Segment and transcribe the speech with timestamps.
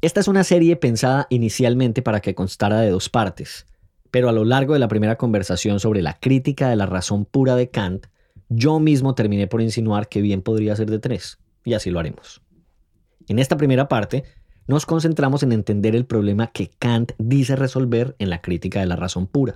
[0.00, 3.66] Esta es una serie pensada inicialmente para que constara de dos partes,
[4.12, 7.56] pero a lo largo de la primera conversación sobre la crítica de la razón pura
[7.56, 8.06] de Kant,
[8.48, 12.42] yo mismo terminé por insinuar que bien podría ser de tres, y así lo haremos.
[13.26, 14.22] En esta primera parte,
[14.68, 18.94] nos concentramos en entender el problema que Kant dice resolver en la crítica de la
[18.94, 19.54] razón pura.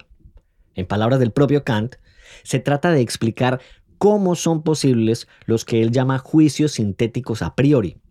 [0.74, 1.94] En palabras del propio Kant,
[2.42, 3.60] se trata de explicar
[3.96, 8.01] cómo son posibles los que él llama juicios sintéticos a priori,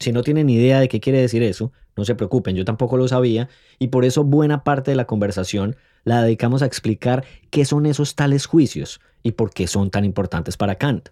[0.00, 3.06] si no tienen idea de qué quiere decir eso, no se preocupen, yo tampoco lo
[3.06, 7.84] sabía y por eso buena parte de la conversación la dedicamos a explicar qué son
[7.84, 11.10] esos tales juicios y por qué son tan importantes para Kant.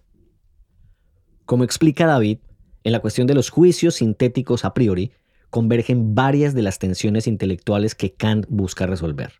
[1.45, 2.39] Como explica David,
[2.83, 5.11] en la cuestión de los juicios sintéticos a priori,
[5.51, 9.33] convergen varias de las tensiones intelectuales que Kant busca resolver.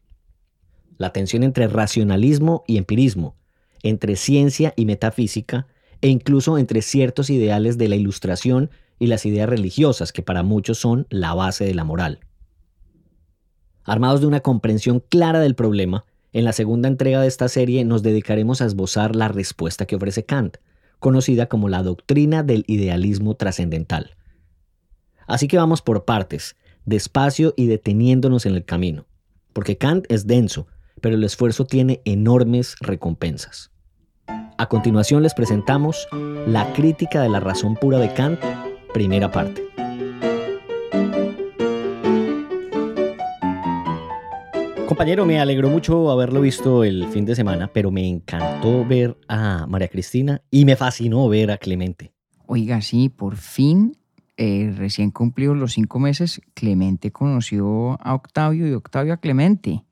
[0.97, 3.35] La tensión entre racionalismo y empirismo,
[3.81, 5.67] entre ciencia y metafísica,
[6.01, 10.77] e incluso entre ciertos ideales de la ilustración y las ideas religiosas, que para muchos
[10.77, 12.19] son la base de la moral.
[13.85, 18.03] Armados de una comprensión clara del problema, en la segunda entrega de esta serie nos
[18.03, 20.57] dedicaremos a esbozar la respuesta que ofrece Kant,
[20.99, 24.15] conocida como la doctrina del idealismo trascendental.
[25.25, 26.55] Así que vamos por partes,
[26.85, 29.07] despacio y deteniéndonos en el camino,
[29.53, 30.67] porque Kant es denso,
[31.01, 33.71] pero el esfuerzo tiene enormes recompensas.
[34.57, 36.07] A continuación les presentamos
[36.45, 38.39] la crítica de la razón pura de Kant
[38.93, 39.69] primera parte.
[44.87, 49.67] Compañero, me alegró mucho haberlo visto el fin de semana, pero me encantó ver a
[49.67, 52.11] María Cristina y me fascinó ver a Clemente.
[52.47, 53.95] Oiga, sí, por fin,
[54.35, 59.83] eh, recién cumplidos los cinco meses, Clemente conoció a Octavio y Octavio a Clemente.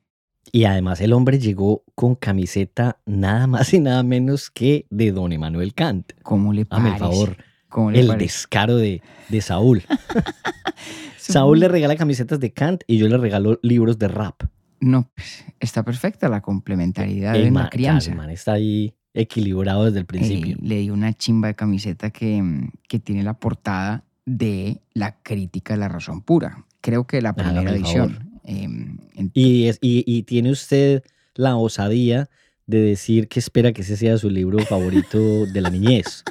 [0.52, 5.31] Y además el hombre llegó con camiseta nada más y nada menos que de Don
[5.31, 6.14] Emanuel Kant.
[6.24, 6.90] ¿Cómo le parece?
[6.90, 7.47] Dame el favor
[7.94, 9.01] el descaro de,
[9.41, 9.83] Saúl.
[11.17, 14.44] Saúl le regala camisetas de Kant y yo le regalo libros de rap.
[14.79, 18.11] No, pues, está perfecta la complementariedad de una crianza.
[18.11, 20.55] El man está ahí equilibrado desde el principio.
[20.61, 25.79] le di una chimba de camiseta que, que, tiene la portada de la crítica de
[25.79, 26.66] la razón pura.
[26.81, 28.39] Creo que la primera edición.
[28.44, 28.99] Em,
[29.34, 31.03] y, y tiene usted
[31.34, 32.29] la osadía
[32.67, 36.23] de decir que espera que ese sea su libro favorito de la niñez.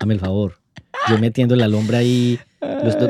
[0.00, 0.63] Dame el favor
[1.08, 2.38] yo metiendo la alfombra ahí,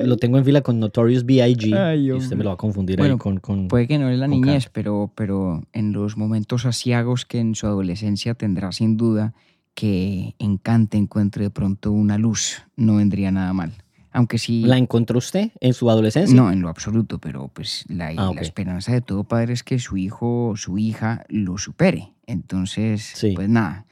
[0.04, 1.98] lo, tengo en fila con Notorious B.I.G.
[2.00, 4.26] y usted me lo va a confundir ahí con, con, Puede que no es la
[4.26, 9.34] niñez, pero, pero en los momentos asiagos que en su adolescencia tendrá sin duda
[9.74, 13.72] que encante encuentre de pronto una luz, no vendría nada mal.
[14.12, 14.62] Aunque sí.
[14.62, 16.36] ¿La encontró usted en su adolescencia?
[16.36, 19.80] No, en lo absoluto, pero pues la, ah, la esperanza de todo padre es que
[19.80, 22.12] su hijo o su hija lo supere.
[22.26, 23.86] Entonces, pues nada.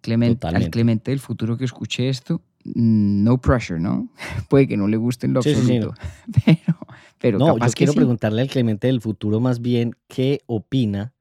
[0.00, 2.42] Clemente, al Clemente del futuro que escuché esto,
[2.74, 4.08] no pressure, ¿no?
[4.48, 5.94] Puede que no le guste en lo absoluto.
[6.44, 6.76] Pero,
[7.18, 11.14] pero no, yo quiero preguntarle al Clemente del futuro más bien qué opina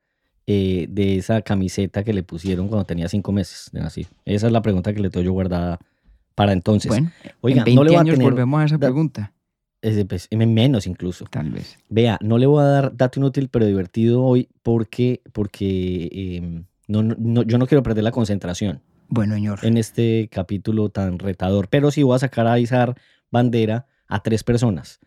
[0.45, 4.09] eh, de esa camiseta que le pusieron cuando tenía cinco meses de nacido.
[4.25, 5.79] Esa es la pregunta que le tengo yo guardada
[6.35, 6.89] para entonces.
[6.89, 7.11] Bueno,
[7.41, 9.33] Oiga, en 20 no le voy años a tener, volvemos a esa pregunta.
[10.07, 11.25] Pues, menos incluso.
[11.25, 11.77] Tal vez.
[11.89, 17.03] Vea, no le voy a dar dato inútil, pero divertido hoy porque, porque em, no,
[17.03, 18.81] no, yo no quiero perder la concentración.
[19.07, 19.59] Bueno, señor.
[19.63, 21.67] En este capítulo tan retador.
[21.69, 22.95] Pero sí voy a sacar a izar
[23.31, 24.99] bandera a tres personas.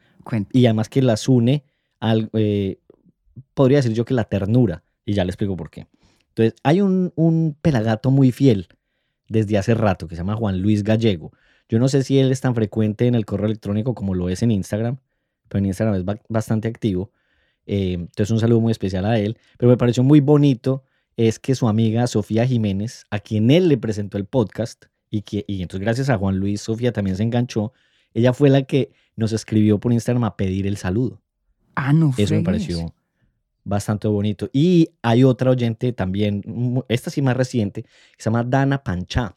[0.52, 1.64] Y además que las une
[2.00, 2.78] al, eh,
[3.54, 4.82] podría decir yo que la ternura.
[5.04, 5.86] Y ya le explico por qué.
[6.28, 8.68] Entonces, hay un, un pelagato muy fiel
[9.28, 11.32] desde hace rato que se llama Juan Luis Gallego.
[11.68, 14.42] Yo no sé si él es tan frecuente en el correo electrónico como lo es
[14.42, 14.98] en Instagram,
[15.48, 17.10] pero en Instagram es bastante activo.
[17.66, 19.36] Eh, entonces, un saludo muy especial a él.
[19.58, 20.84] Pero me pareció muy bonito
[21.18, 25.44] es que su amiga Sofía Jiménez, a quien él le presentó el podcast, y, que,
[25.48, 27.72] y entonces gracias a Juan Luis, Sofía también se enganchó,
[28.14, 31.20] ella fue la que nos escribió por Instagram a pedir el saludo.
[31.74, 32.14] Ah, no.
[32.16, 32.94] Eso me pareció
[33.64, 34.48] bastante bonito.
[34.52, 39.36] Y hay otra oyente también, esta sí más reciente, que se llama Dana Pancha.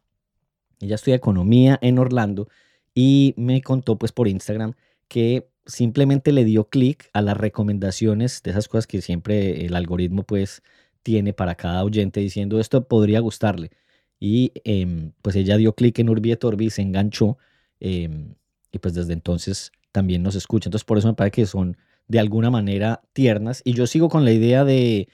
[0.80, 2.48] Ella estudia economía en Orlando
[2.94, 4.74] y me contó pues por Instagram
[5.07, 10.24] que simplemente le dio clic a las recomendaciones de esas cosas que siempre el algoritmo
[10.24, 10.62] pues
[11.03, 13.71] tiene para cada oyente diciendo esto podría gustarle.
[14.19, 17.38] Y em, pues ella dio clic en Urbi et Orbi, se enganchó
[17.80, 18.36] em,
[18.71, 20.69] y pues desde entonces también nos escucha.
[20.69, 21.77] Entonces por eso me parece que son
[22.07, 23.62] de alguna manera tiernas.
[23.65, 25.07] Y yo sigo con la idea de,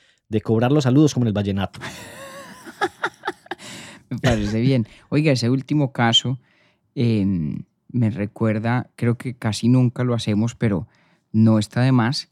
[0.44, 1.80] cobrar los saludos como en el vallenato.
[4.10, 4.88] me parece bien.
[5.10, 6.38] Oiga, ese último caso
[6.96, 10.88] em, me recuerda, creo que casi nunca lo hacemos, pero
[11.32, 12.30] no está de más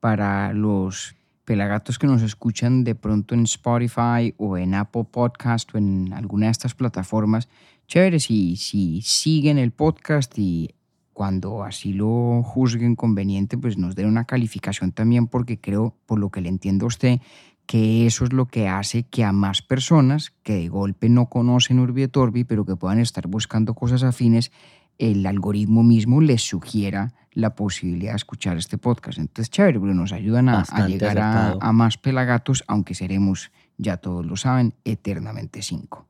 [0.00, 1.16] para los
[1.46, 6.46] pelagatos que nos escuchan de pronto en Spotify o en Apple Podcast o en alguna
[6.46, 7.48] de estas plataformas.
[7.86, 10.74] Chévere si, si siguen el podcast y
[11.14, 16.30] cuando así lo juzguen conveniente, pues nos den una calificación también, porque creo, por lo
[16.30, 17.20] que le entiendo a usted,
[17.64, 21.78] que eso es lo que hace que a más personas que de golpe no conocen
[21.78, 24.52] Urbi et Orbi, pero que puedan estar buscando cosas afines,
[24.98, 29.18] el algoritmo mismo les sugiera la posibilidad de escuchar este podcast.
[29.18, 34.36] Entonces, chévere, nos ayudan a, llegar a, a, más pelagatos, aunque seremos, ya todos lo
[34.36, 36.08] saben, eternamente cinco.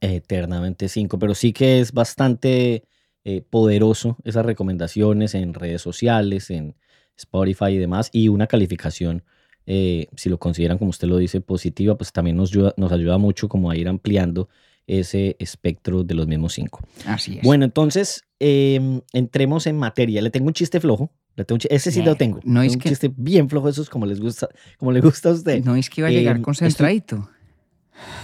[0.00, 2.84] Eternamente cinco, pero sí que es bastante
[3.26, 6.76] eh, poderoso esas recomendaciones en redes sociales, en
[7.16, 9.22] Spotify y demás, y una calificación,
[9.64, 13.16] eh, si lo consideran como usted lo dice, positiva, pues también nos ayuda, nos ayuda
[13.16, 14.50] mucho como a ir ampliando
[14.86, 16.80] ese espectro de los mismos cinco.
[17.06, 17.42] Así es.
[17.42, 20.20] Bueno, entonces em, entremos en materia.
[20.22, 21.10] Le tengo un chiste flojo.
[21.36, 22.40] Le tengo ese sí lo tengo.
[22.44, 24.48] No es un chiste bien flojo, esos como les gusta,
[24.78, 25.64] como le gusta a usted.
[25.64, 27.28] No es que iba a llegar em, concentradito.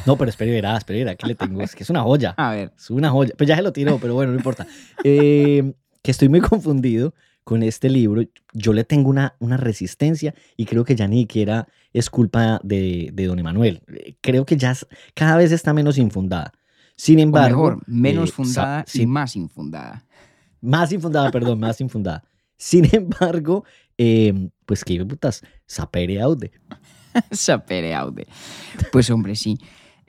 [0.06, 1.60] No, pero espere, verá, espere, verá, que le tengo.
[1.62, 2.34] Es que es una joya.
[2.36, 2.72] A ver.
[2.76, 3.32] Es una joya.
[3.36, 4.66] Pues ya se lo tiró, pero bueno, no importa.
[5.04, 5.72] Eh,
[6.02, 7.14] que estoy muy confundido
[7.44, 8.22] con este libro.
[8.52, 13.10] Yo le tengo una, una resistencia y creo que ya ni siquiera es culpa de,
[13.12, 13.82] de don Emanuel.
[14.20, 14.74] Creo que ya
[15.14, 16.52] cada vez está menos infundada.
[17.00, 17.62] Sin embargo.
[17.62, 20.04] mejor, menos eh, fundada y más infundada.
[20.60, 22.22] Más infundada, perdón, más infundada.
[22.58, 23.64] Sin embargo,
[23.96, 26.52] eh, pues qué putas, sapere aude.
[27.30, 28.26] sapere aude.
[28.92, 29.58] Pues hombre, sí.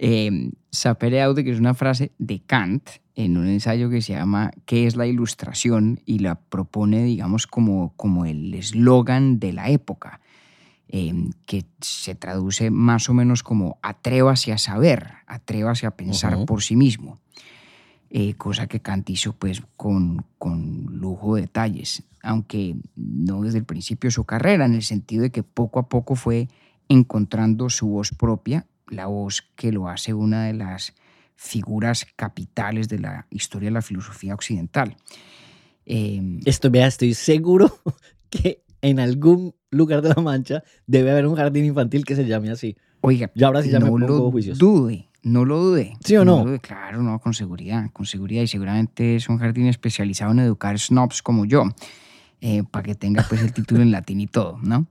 [0.04, 4.50] Eh, sapere aude, que es una frase de Kant en un ensayo que se llama
[4.66, 6.00] ¿Qué es la ilustración?
[6.08, 10.20] y la propone, digamos, como, como el eslogan de la época,
[10.88, 16.64] em, que se traduce más o menos como atrévase a saber, atrévase a pensar por
[16.64, 17.20] sí mismo.
[18.10, 23.66] Eh, cosa que Kant hizo pues con, con lujo de detalles, aunque no desde el
[23.66, 26.48] principio de su carrera, en el sentido de que poco a poco fue
[26.90, 30.94] encontrando su voz propia, la voz que lo hace una de las
[31.36, 34.96] figuras capitales de la historia de la filosofía occidental.
[35.86, 37.80] Em, Esto, vea, estoy seguro
[38.30, 42.52] que en algún lugar de la Mancha debe haber un jardín infantil que se llame
[42.52, 42.78] así.
[43.02, 45.98] Oiga, ya ahora sí ya no me lo dude, no lo dude.
[46.06, 46.46] ¿Sí o no?
[46.62, 48.44] claro, no, con seguridad, con seguridad.
[48.44, 51.64] Y seguramente es un jardín especializado en educar snobs como yo,
[52.42, 54.86] eh, para que tenga pues el título en latín y todo, ¿no?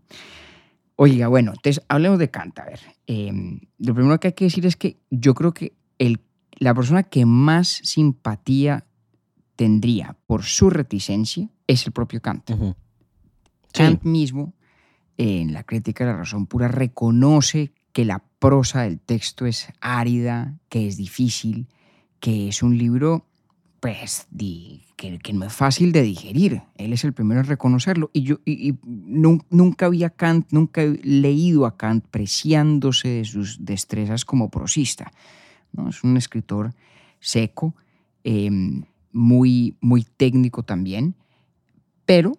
[1.02, 2.58] Oiga, bueno, entonces hablemos de Kant.
[2.58, 6.20] A ver, em, lo primero que hay que decir es que yo creo que el,
[6.58, 8.84] la persona que más simpatía
[9.56, 12.50] tendría por su reticencia es el propio Kant.
[13.72, 14.52] Kant mismo,
[15.16, 20.58] en la crítica de la razón pura, reconoce que la prosa del texto es árida,
[20.68, 21.68] que es difícil,
[22.18, 23.29] que es un libro
[23.80, 24.26] pues,
[24.96, 26.62] que, que, no es fácil de digerir.
[26.76, 28.10] Él es el primero en reconocerlo.
[28.12, 28.36] Y yo
[28.84, 35.10] nunca vi Kant, nunca he leído a Kant preciándose de sus destrezas como prosista.
[35.72, 35.88] ¿no?
[35.88, 36.74] Es un escritor
[37.20, 37.74] seco,
[38.22, 41.14] em, muy, muy técnico también,
[42.04, 42.32] pero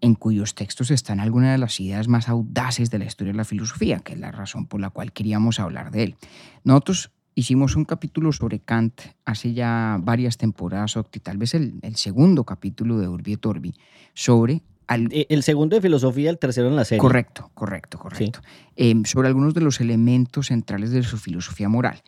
[0.00, 3.44] en cuyos textos están algunas de las ideas más audaces de la historia de la
[3.44, 6.16] filosofía, que es la razón por la cual queríamos hablar de él.
[6.64, 12.44] Nosotros Hicimos un capítulo sobre Kant hace ya varias temporadas, Octi, tal vez el, segundo
[12.44, 13.74] capítulo de Urbi et Orbi,
[14.14, 14.62] sobre...
[14.88, 16.98] Eh, el segundo de filosofía, el tercero en la serie.
[16.98, 18.40] Correcto, correcto, correcto.
[18.74, 22.02] Em, sobre algunos de los elementos centrales de su filosofía moral.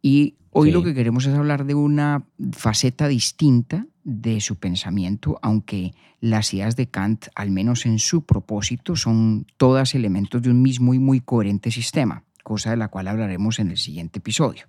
[0.00, 5.92] Y hoy lo que queremos es hablar de una faceta distinta de su pensamiento, aunque
[6.20, 10.94] las ideas de Kant, al menos en su propósito, son todas elementos de un mismo
[10.94, 14.66] y muy coherente sistema cosa de la cual hablaremos en el siguiente episodio.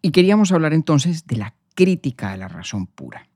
[0.00, 3.28] Y queríamos hablar entonces de la crítica de la razón pura.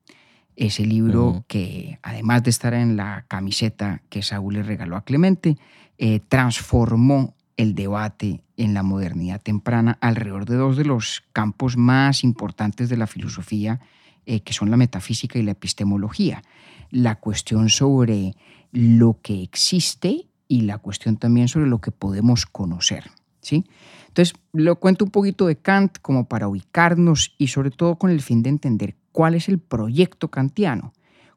[0.56, 5.58] Ese libro que, además de estar en la camiseta que Saúl le regaló a Clemente,
[5.98, 12.24] eh, transformó el debate en la modernidad temprana alrededor de dos de los campos más
[12.24, 13.80] importantes de la filosofía,
[14.24, 16.42] eh, que son la metafísica y la epistemología.
[16.90, 18.34] La cuestión sobre
[18.72, 23.10] lo que existe y la cuestión también sobre lo que podemos conocer.
[23.40, 23.64] ¿sí?
[24.08, 28.20] Entonces, lo cuento un poquito de Kant como para ubicarnos y sobre todo con el
[28.20, 30.92] fin de entender cuál es el proyecto kantiano,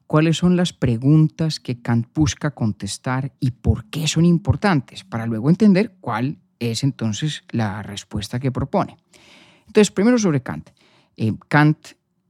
[0.06, 5.50] cuáles son las preguntas que Kant busca contestar y por qué son importantes, para luego
[5.50, 8.96] entender cuál es entonces la respuesta que propone.
[9.66, 10.70] Entonces, primero sobre Kant.
[11.16, 11.78] Eh, Kant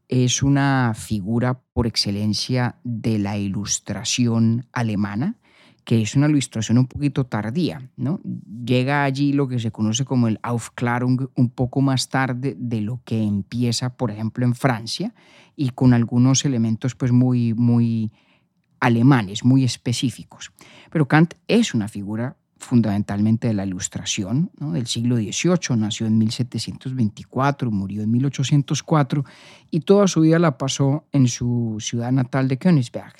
[0.08, 5.36] es una figura por excelencia de la ilustración alemana,
[5.90, 7.90] que es una ilustración un poquito tardía.
[7.96, 8.20] ¿no?
[8.64, 13.00] Llega allí lo que se conoce como el Aufklärung un poco más tarde de lo
[13.04, 15.12] que empieza, por ejemplo, en Francia,
[15.56, 18.12] y con algunos elementos pues, muy, muy
[18.78, 20.52] alemanes, muy específicos.
[20.92, 25.76] Pero Kant es una figura fundamentalmente de la Ilustración del siglo XVIII.
[25.76, 29.24] Nació en 1724, murió en 1804
[29.72, 33.14] y toda su vida la pasó en su ciudad natal de Königsberg,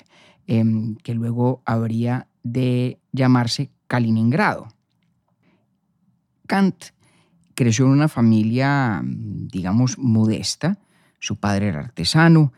[0.47, 4.67] em, que luego habría de llamarse Kaliningrado.
[6.47, 6.85] Kant
[7.55, 10.79] creció en una familia, digamos, modesta.
[11.19, 12.51] Su padre era artesano,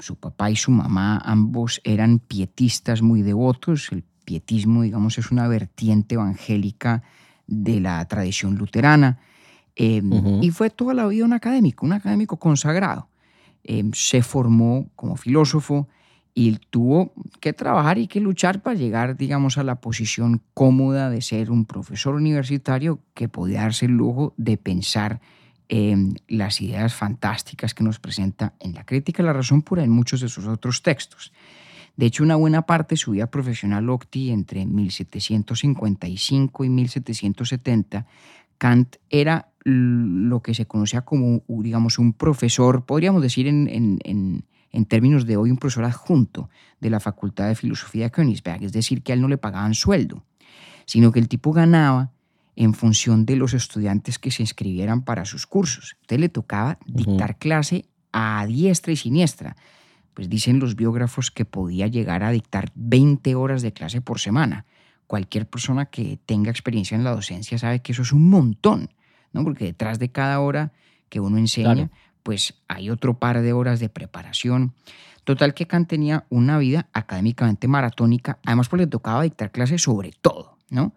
[0.00, 3.90] su papá y su mamá ambos eran pietistas muy devotos.
[3.92, 7.02] El pietismo, digamos, es una vertiente evangélica
[7.46, 9.18] de la tradición luterana.
[9.76, 13.08] Em, y fue toda la vida un académico, un académico consagrado.
[13.64, 15.88] Em, se formó como filósofo
[16.34, 21.22] y tuvo que trabajar y que luchar para llegar, digamos, a la posición cómoda de
[21.22, 25.20] ser un profesor universitario que podía darse el lujo de pensar
[25.68, 29.90] en las ideas fantásticas que nos presenta en la crítica de la razón pura en
[29.90, 31.32] muchos de sus otros textos.
[31.96, 38.06] De hecho, una buena parte de su vida profesional Octi entre 1755 y 1770,
[38.58, 44.44] Kant era lo que se conocía como, digamos, un profesor, podríamos decir en,
[44.86, 46.50] términos de hoy, un profesor adjunto
[46.80, 49.74] de la Facultad de Filosofía de Königsberg, es decir, que a él no le pagaban
[49.74, 50.24] sueldo,
[50.86, 52.12] sino que el tipo ganaba
[52.56, 55.96] en función de los estudiantes que se inscribieran para sus cursos.
[56.00, 59.56] Entonces le tocaba dictar clase a diestra y siniestra
[60.14, 64.64] pues dicen los biógrafos que podía llegar a dictar 20 horas de clase por semana.
[65.06, 68.90] Cualquier persona que tenga experiencia en la docencia sabe que eso es un montón,
[69.32, 69.44] ¿no?
[69.44, 70.72] Porque detrás de cada hora
[71.08, 71.90] que uno enseña,
[72.24, 74.74] pues hay otro par de horas de preparación.
[75.22, 80.10] Total que Kant tenía una vida académicamente maratónica, además porque le tocaba dictar clases sobre
[80.20, 80.92] todo, ¿no?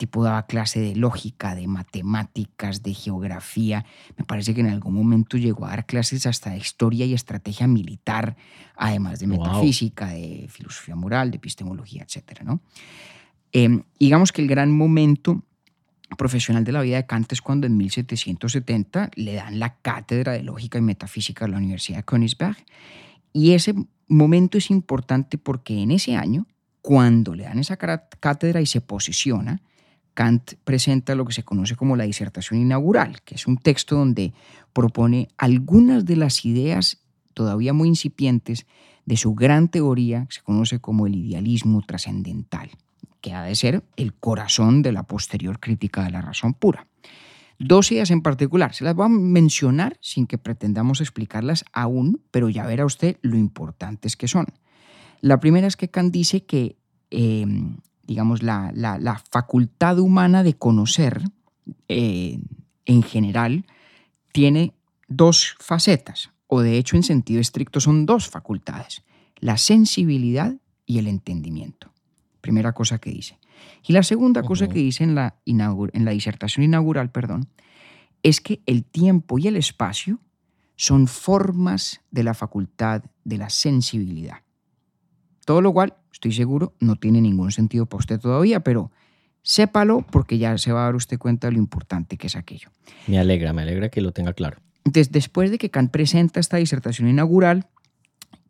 [0.00, 3.84] tipo daba clase de lógica, de matemáticas, de geografía.
[4.16, 7.66] Me parece que en algún momento llegó a dar clases hasta de historia y estrategia
[7.66, 8.34] militar,
[8.76, 12.40] además de metafísica, de filosofía moral, de epistemología, etc.
[12.42, 12.62] ¿no?
[13.52, 15.42] Em, digamos que el gran momento
[16.16, 20.42] profesional de la vida de Kant es cuando en 1770 le dan la cátedra de
[20.42, 22.56] lógica y metafísica de la Universidad de Königsberg.
[23.32, 23.74] Y ese
[24.08, 26.46] momento es importante porque en ese año,
[26.82, 29.62] cuando le dan esa cátedra y se posiciona,
[30.14, 34.32] Kant presenta lo que se conoce como la disertación inaugural, que es un texto donde
[34.72, 36.98] propone algunas de las ideas
[37.34, 38.66] todavía muy incipientes
[39.06, 42.70] de su gran teoría, que se conoce como el idealismo trascendental,
[43.20, 46.86] que ha de ser el corazón de la posterior crítica de la razón pura.
[47.58, 52.48] Dos ideas en particular, se las voy a mencionar sin que pretendamos explicarlas aún, pero
[52.48, 54.46] ya verá usted lo importantes que son.
[55.20, 56.76] La primera es que Kant dice que
[57.10, 57.46] eh,
[58.10, 61.22] digamos, la, facultad humana de conocer
[61.86, 62.40] eh,
[62.84, 63.66] en general
[64.32, 64.74] tiene
[65.06, 69.04] dos facetas, o de hecho en sentido estricto son dos facultades,
[69.36, 71.92] la sensibilidad y el entendimiento.
[72.40, 73.38] Primera cosa que dice.
[73.86, 77.48] Y la segunda cosa que dice en la, en la disertación inaugural, perdón,
[78.22, 80.20] es que el tiempo y el espacio
[80.76, 84.38] son formas de la facultad de la sensibilidad.
[85.44, 88.90] Todo lo cual, estoy seguro, no tiene ningún sentido para usted todavía, pero
[89.42, 92.70] sépalo porque ya se va a dar usted cuenta de lo importante que es aquello.
[93.06, 94.58] Me alegra, me alegra que lo tenga claro.
[94.84, 97.68] Entonces, después de que Kant presenta esta disertación inaugural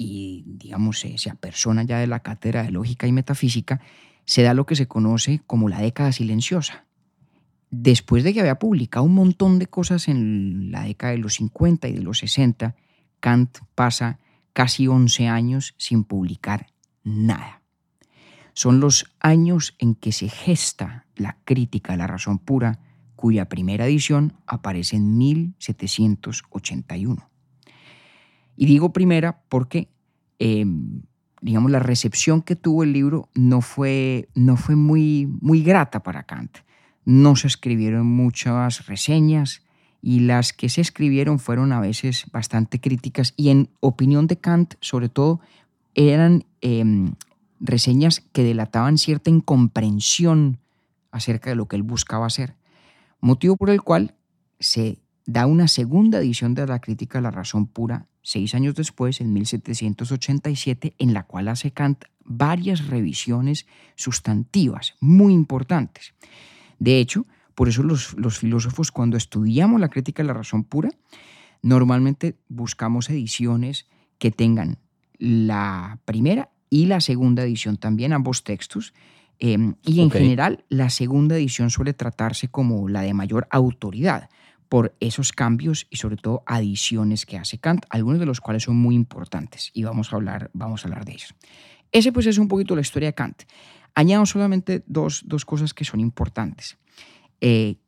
[0.03, 3.83] y, digamos, se, apersona ya de la cátedra de lógica y metafísica,
[4.25, 6.87] se da lo que se conoce como la década silenciosa.
[7.71, 11.89] Después de que había publicado un montón de cosas en la década de los 50
[11.89, 12.77] y de los 60,
[13.21, 14.19] Kant pasa
[14.55, 16.69] casi 11 años sin publicar
[17.05, 17.61] nada.
[18.55, 22.79] Son los años en que se gesta la crítica a la razón pura,
[23.17, 27.30] cuya primera edición aparece en 1781.
[28.61, 29.89] Y digo primera porque,
[30.39, 31.01] em,
[31.41, 36.25] digamos, la recepción que tuvo el libro no fue, no fue muy, muy grata para
[36.25, 36.59] Kant.
[37.07, 39.63] No se escribieron muchas reseñas
[40.03, 44.75] y las que se escribieron fueron a veces bastante críticas y en opinión de Kant,
[44.83, 45.41] sobre todo,
[45.95, 47.15] eran em,
[47.61, 50.59] reseñas que delataban cierta incomprensión
[51.13, 52.57] acerca de lo que él buscaba hacer,
[53.23, 54.17] motivo por el cual
[54.59, 59.21] se da una segunda edición de la crítica de la razón pura seis años después,
[59.21, 66.15] en 1787, en la cual hace Kant varias revisiones sustantivas muy importantes.
[66.79, 70.91] De hecho, por eso los, los filósofos cuando estudiamos la crítica de la razón pura,
[71.63, 73.87] Normalmente buscamos ediciones
[74.19, 74.79] que tengan
[75.19, 78.95] la primera y la segunda edición también, ambos textos.
[79.39, 84.29] Em, y en general, la segunda edición suele tratarse como la de mayor autoridad
[84.71, 88.77] por esos cambios y sobre todo adiciones que hace Kant, algunos de los cuales son
[88.77, 91.35] muy importantes y vamos a hablar, vamos a hablar de ellos.
[91.91, 93.43] Ese pues es un poquito la historia de Kant.
[93.97, 96.79] Añado solamente dos, dos cosas que son importantes.
[97.41, 97.79] Eh,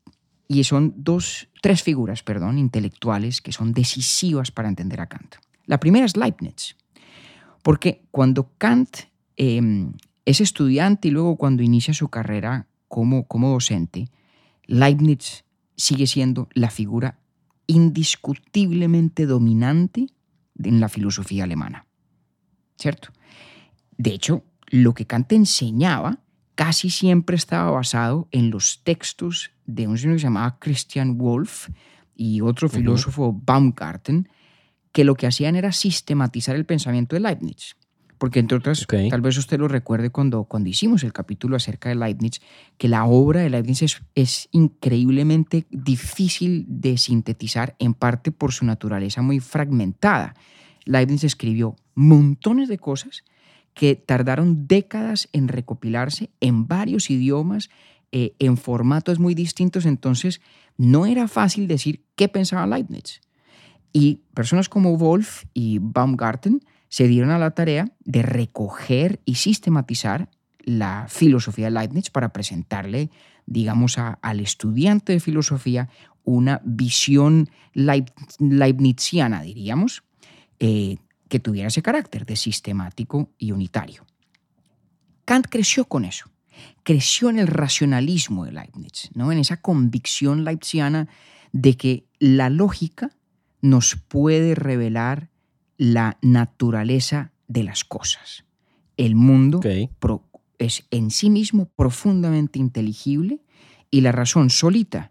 [0.48, 5.36] y son dos, tres figuras, perdón, intelectuales que son decisivas para entender a Kant.
[5.66, 6.76] La primera es Leibniz,
[7.62, 8.96] porque cuando Kant
[9.36, 9.92] em,
[10.24, 14.08] es estudiante y luego cuando inicia su carrera como, como docente,
[14.66, 15.44] Leibniz
[15.76, 17.18] sigue siendo la figura
[17.66, 20.06] indiscutiblemente dominante
[20.62, 21.86] en la filosofía alemana.
[22.76, 23.10] ¿Cierto?
[23.96, 26.20] De hecho, lo que Kant enseñaba
[26.54, 31.68] casi siempre estaba basado en los textos de un señor que se llamaba Christian Wolff
[32.14, 34.28] y otro filósofo Baumgarten,
[34.92, 37.76] que lo que hacían era sistematizar el pensamiento de Leibniz.
[38.22, 41.96] Porque entre otras, tal vez usted lo recuerde cuando, cuando hicimos el capítulo acerca de
[41.96, 42.40] Leibniz,
[42.78, 48.64] que la obra de Leibniz es, es increíblemente difícil de sintetizar, en parte por su
[48.64, 50.36] naturaleza muy fragmentada.
[50.84, 53.24] Leibniz escribió montones de cosas
[53.74, 57.70] que tardaron décadas en recopilarse en varios idiomas,
[58.12, 60.40] eh, en formatos muy distintos, entonces
[60.76, 63.20] no era fácil decir qué pensaba Leibniz.
[63.92, 66.62] Y personas como Wolf y Baumgarten
[66.92, 73.08] se dieron a la tarea de recoger y sistematizar la filosofía de Leibniz para presentarle,
[73.46, 75.88] digamos, al estudiante de filosofía
[76.22, 80.02] una visión leibniziana, diríamos,
[80.60, 80.98] eh,
[81.30, 84.04] que tuviera ese carácter de sistemático y unitario.
[85.24, 86.26] Kant creció con eso,
[86.82, 89.32] creció en el racionalismo de Leibniz, ¿no?
[89.32, 91.08] en esa convicción leibniziana
[91.52, 93.12] de que la lógica
[93.62, 95.31] nos puede revelar
[95.82, 98.44] la naturaleza de las cosas.
[98.96, 99.60] El mundo
[100.58, 103.40] es en sí mismo profundamente inteligible
[103.90, 105.10] y la razón solita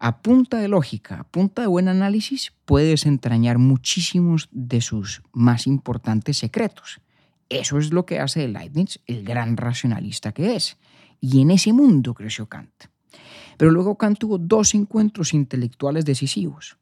[0.00, 5.68] a punta de lógica, a punta de buen análisis, puede desentrañar muchísimos de sus más
[5.68, 7.00] importantes secretos.
[7.48, 10.78] Eso es lo que hace de Leibniz el gran racionalista que es.
[11.20, 12.86] Y en ese mundo creció Kant.
[13.56, 16.76] Pero luego Kant tuvo dos encuentros intelectuales decisivos.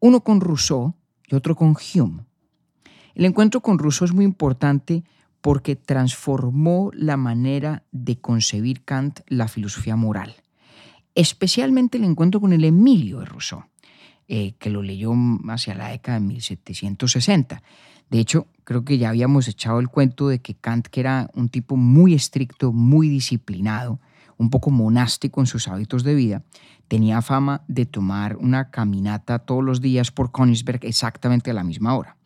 [0.00, 0.96] Uno con Rousseau
[1.28, 2.24] y otro con Hume.
[3.14, 5.04] El encuentro con Rousseau es muy importante
[5.40, 10.34] porque transformó la manera de concebir Kant la filosofía moral
[11.14, 13.64] especialmente el encuentro con el Emilio de Rousseau,
[14.28, 15.12] eh, que lo leyó
[15.48, 17.62] hacia la década de 1760.
[18.10, 21.48] De hecho, creo que ya habíamos echado el cuento de que Kant, que era un
[21.48, 24.00] tipo muy estricto, muy disciplinado,
[24.38, 26.42] un poco monástico en sus hábitos de vida,
[26.88, 31.94] tenía fama de tomar una caminata todos los días por Königsberg exactamente a la misma
[31.94, 32.16] hora.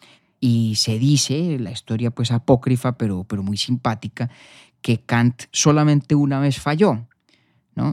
[0.41, 4.31] Y se dice, la historia pues apócrifa, pero, pero muy simpática,
[4.83, 7.07] que Kant solamente una vez falló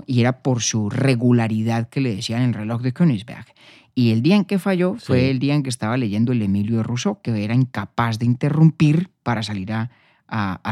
[0.05, 3.45] y era por su regularidad que le decían el reloj de Königsberg.
[3.95, 6.77] Y el día en que falló fue el día en que estaba leyendo el Emilio
[6.77, 9.89] de Rousseau, que era incapaz de interrumpir para salir a,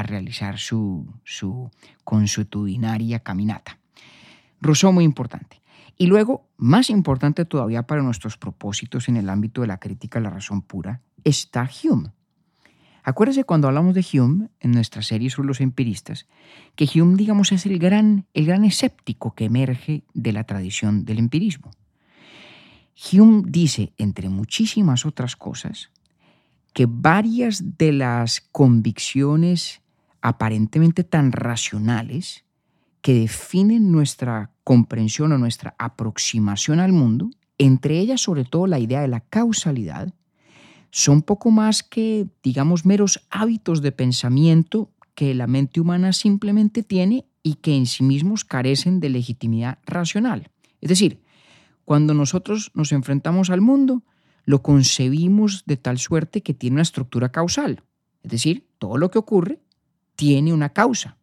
[0.04, 1.70] realizar su, su
[2.04, 3.78] consuetudinaria caminata.
[4.60, 5.62] Rousseau muy importante.
[5.98, 10.22] Y luego, más importante todavía para nuestros propósitos en el ámbito de la crítica a
[10.24, 12.12] la razón pura, está Hume.
[13.04, 16.28] Acuérdese cuando hablamos de Hume en nuestra serie sobre los empiristas,
[16.76, 21.20] que Hume, digamos, es el gran, el gran escéptico que emerge de la tradición del
[21.20, 21.72] empirismo.
[23.12, 25.90] Hume dice, entre muchísimas otras cosas,
[26.74, 29.82] que varias de las convicciones
[30.22, 32.46] aparentemente tan racionales
[33.02, 39.02] que definen nuestra comprensión o nuestra aproximación al mundo, entre ellas sobre todo la idea
[39.02, 40.14] de la causalidad,
[40.92, 47.26] son poco más que, digamos, meros hábitos de pensamiento que la mente humana simplemente tiene
[47.44, 50.52] y que en sí mismos carecen de legitimidad racional.
[50.82, 51.22] Es decir,
[51.86, 54.04] cuando nosotros nos enfrentamos al mundo,
[54.46, 57.84] lo concebimos de tal suerte que tiene una estructura causal.
[58.24, 59.60] Es decir, todo lo que ocurre
[60.16, 61.18] tiene una causa.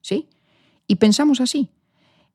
[0.00, 0.28] ¿Sí?
[0.86, 1.70] Y pensamos así.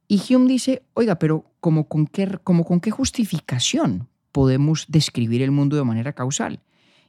[0.08, 5.52] Y Hume dice, oiga, pero ¿como con qué, como con qué justificación podemos describir el
[5.52, 6.62] mundo de manera causal?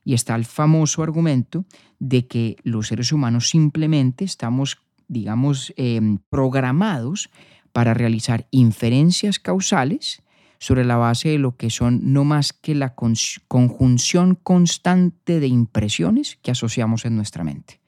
[0.06, 1.64] Y está el famoso argumento
[1.98, 7.28] de que los seres humanos simplemente estamos, digamos, em, programados
[7.72, 10.22] para realizar inferencias causales
[10.60, 16.38] sobre la base de lo que son no más que la conjunción constante de impresiones
[16.40, 17.80] que asociamos en nuestra mente.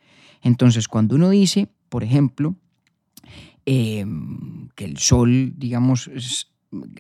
[0.43, 2.57] Entonces, cuando uno dice, por ejemplo,
[3.65, 6.11] em, que el sol, digamos,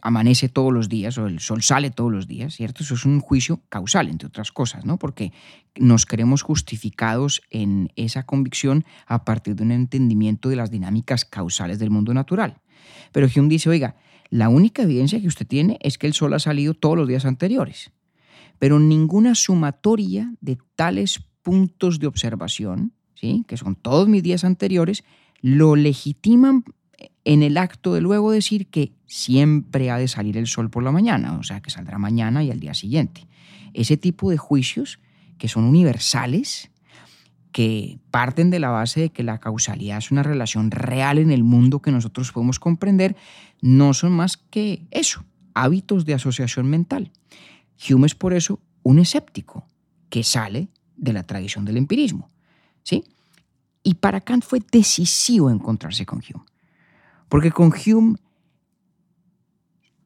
[0.02, 2.83] amanece todos los días o el sol sale todos los días, ¿cierto?
[2.83, 4.98] Eso es un juicio causal, entre otras cosas, ¿no?
[4.98, 5.33] Porque
[5.76, 11.78] nos creemos justificados en esa convicción a partir de un entendimiento de las dinámicas causales
[11.78, 12.61] del mundo natural.
[13.12, 13.96] Pero Hume dice, oiga,
[14.31, 17.24] la única evidencia que usted tiene es que el sol ha salido todos los días
[17.24, 17.92] anteriores,
[18.59, 23.44] pero ninguna sumatoria de tales puntos de observación, ¿sí?
[23.46, 25.04] que son todos mis días anteriores,
[25.40, 26.64] lo legitiman
[27.24, 30.92] en el acto de luego decir que siempre ha de salir el sol por la
[30.92, 33.26] mañana, o sea, que saldrá mañana y al día siguiente.
[33.74, 34.98] Ese tipo de juicios
[35.38, 36.70] que son universales,
[37.52, 41.44] que parten de la base de que la causalidad es una relación real en el
[41.44, 43.16] mundo que nosotros podemos comprender,
[43.61, 47.11] no son más que eso, hábitos de asociación mental.
[47.88, 49.66] Hume es por eso un escéptico
[50.11, 52.30] que sale de la tradición del empirismo.
[52.82, 53.04] ¿sí?
[53.82, 56.44] Y para Kant fue decisivo encontrarse con Hume,
[57.28, 58.16] porque con Hume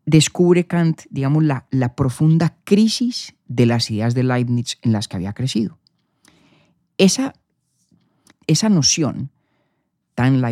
[0.06, 5.32] descubre Kant, digamos, la, profunda crisis de las ideas de Leibniz en las que había
[5.32, 5.78] crecido.
[6.98, 7.34] Esa,
[8.46, 9.30] esa noción
[10.14, 10.42] tan,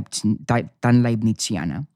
[0.80, 1.87] tan leibniziana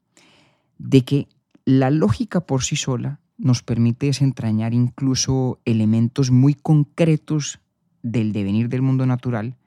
[0.77, 1.27] de que
[1.63, 7.59] la lógica por sí sola nos permite desentrañar incluso elementos muy concretos
[8.01, 9.57] del devenir del mundo natural,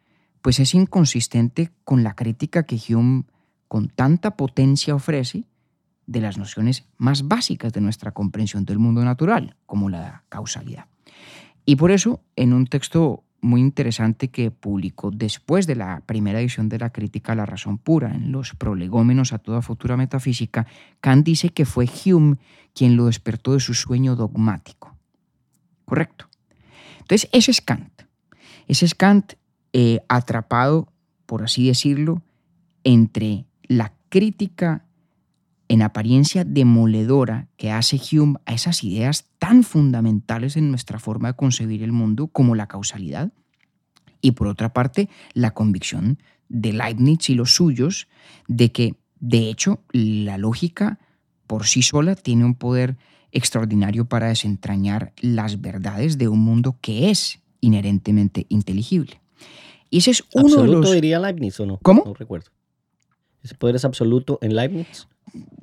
[0.43, 3.25] pues es inconsistente con la crítica que Hume
[3.69, 5.45] con tanta potencia ofrece
[6.07, 10.87] de las nociones más básicas de nuestra comprensión del mundo natural, como la causalidad.
[11.67, 16.69] Y por eso, en un texto muy interesante que publicó después de la primera edición
[16.69, 20.67] de la crítica a la razón pura, en los prolegómenos a toda futura metafísica,
[21.01, 22.39] Kant dice que fue Hume
[22.75, 24.97] quien lo despertó de su sueño dogmático.
[25.85, 26.29] ¿Correcto?
[27.01, 28.03] Entonces, ese es Kant.
[28.67, 29.35] Ese es Kant
[29.73, 30.93] eh, atrapado,
[31.27, 32.23] por así decirlo,
[32.83, 34.85] entre la crítica
[35.69, 41.37] en apariencia demoledora que hace Hume a esas ideas tan fundamentales en nuestra forma de
[41.37, 43.33] concebir el mundo como la causalidad,
[44.21, 48.09] y por otra parte la convicción de Leibniz y los suyos
[48.49, 50.99] de que, de hecho, la lógica
[51.47, 52.97] por sí sola tiene un poder
[53.31, 59.21] extraordinario para desentrañar las verdades de un mundo que es inherentemente inteligible.
[59.91, 60.93] Y ese es uno de los...
[60.93, 61.79] diría Leibniz o no?
[61.83, 62.05] ¿Cómo?
[62.07, 62.51] No recuerdo.
[63.43, 65.07] ¿Ese poder es absoluto en Leibniz?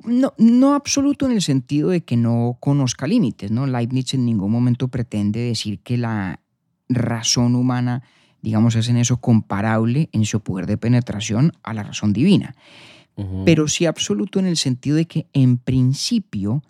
[0.04, 3.66] no, no absoluto en el sentido de que no conozca límites, ¿no?
[3.66, 6.40] Leibniz en ningún momento pretende decir que la
[6.88, 8.02] razón humana,
[8.42, 12.54] digamos, es en eso comparable en su poder de penetración a la razón divina.
[13.46, 16.62] Pero sí absoluto en el sentido de que en principio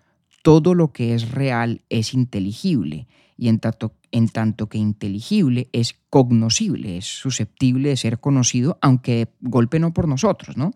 [0.43, 5.95] todo lo que es real es inteligible y en tanto, en tanto que inteligible es
[6.09, 10.73] cognoscible, es susceptible de ser conocido, aunque golpe no por nosotros, ¿no?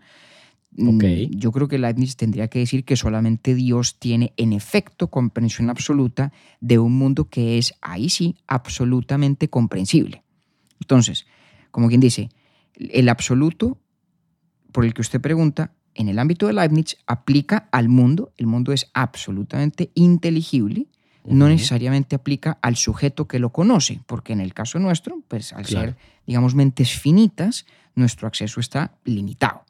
[0.72, 1.00] Mm,
[1.30, 6.32] yo creo que Leibniz tendría que decir que solamente Dios tiene en efecto comprensión absoluta
[6.60, 10.22] de un mundo que es, ahí sí, absolutamente comprensible.
[10.78, 11.24] Entonces,
[11.70, 12.28] como quien dice,
[12.74, 13.78] el absoluto
[14.70, 18.72] por el que usted pregunta, en el ámbito de Leibniz, aplica al mundo, el mundo
[18.72, 20.88] es absolutamente inteligible,
[21.30, 25.66] no necesariamente aplica al sujeto que lo conoce, porque en el caso nuestro, pues al
[25.66, 29.64] ser, digamos, mentes finitas, nuestro acceso está limitado.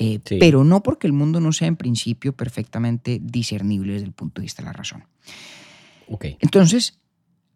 [0.00, 4.40] Eh, pero no porque el mundo no sea en principio perfectamente discernible desde el punto
[4.40, 5.04] de vista de la razón.
[6.40, 6.98] Entonces,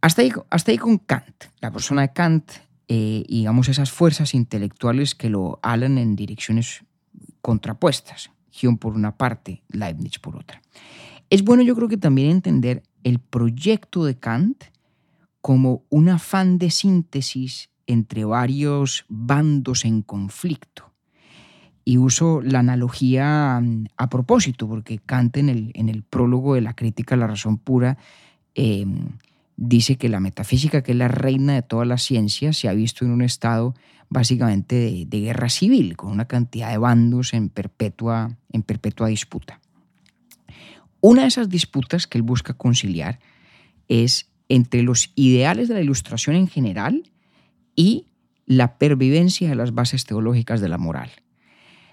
[0.01, 2.51] hasta ahí, hasta ahí con Kant, la persona de Kant,
[2.89, 6.85] eh, y digamos esas fuerzas intelectuales que lo alan en direcciones
[7.41, 10.61] contrapuestas, Hume por una parte, Leibniz por otra.
[11.31, 14.65] Es bueno yo creo que también entender el proyecto de Kant
[15.41, 20.93] como un afán de síntesis entre varios bandos en conflicto
[21.85, 26.61] y uso la analogía mm, a propósito, porque Kant en el, en el prólogo de
[26.61, 27.99] la crítica a la razón pura
[28.55, 29.09] em,
[29.57, 33.05] dice que la metafísica, que es la reina de todas las ciencias, se ha visto
[33.05, 33.75] en un estado
[34.09, 39.62] básicamente de, guerra civil, con una cantidad de bandos en perpetua, en perpetua disputa.
[41.03, 43.19] Una de esas disputas que él busca conciliar
[43.89, 47.11] es entre los ideales de la ilustración en general
[47.75, 48.07] y
[48.47, 51.11] la pervivencia de las bases teológicas de la moral.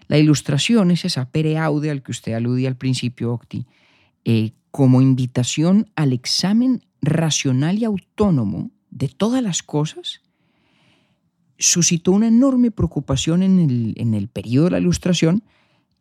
[0.08, 3.66] La ilustración es esa pereaude al que usted aludía al principio, Octi,
[4.26, 10.22] eh, como invitación al examen racional y autónomo de todas las cosas,
[11.58, 15.44] suscitó una enorme preocupación en el, en el periodo de la ilustración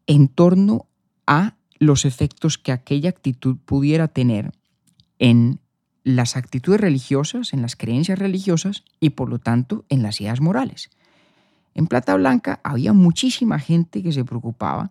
[0.06, 0.88] en torno
[1.26, 4.52] a los efectos que aquella actitud pudiera tener
[5.18, 5.60] en
[6.04, 10.90] las actitudes religiosas, en las creencias religiosas y por lo tanto en las ideas morales.
[11.74, 14.90] En Plata Blanca había muchísima gente que se preocupaba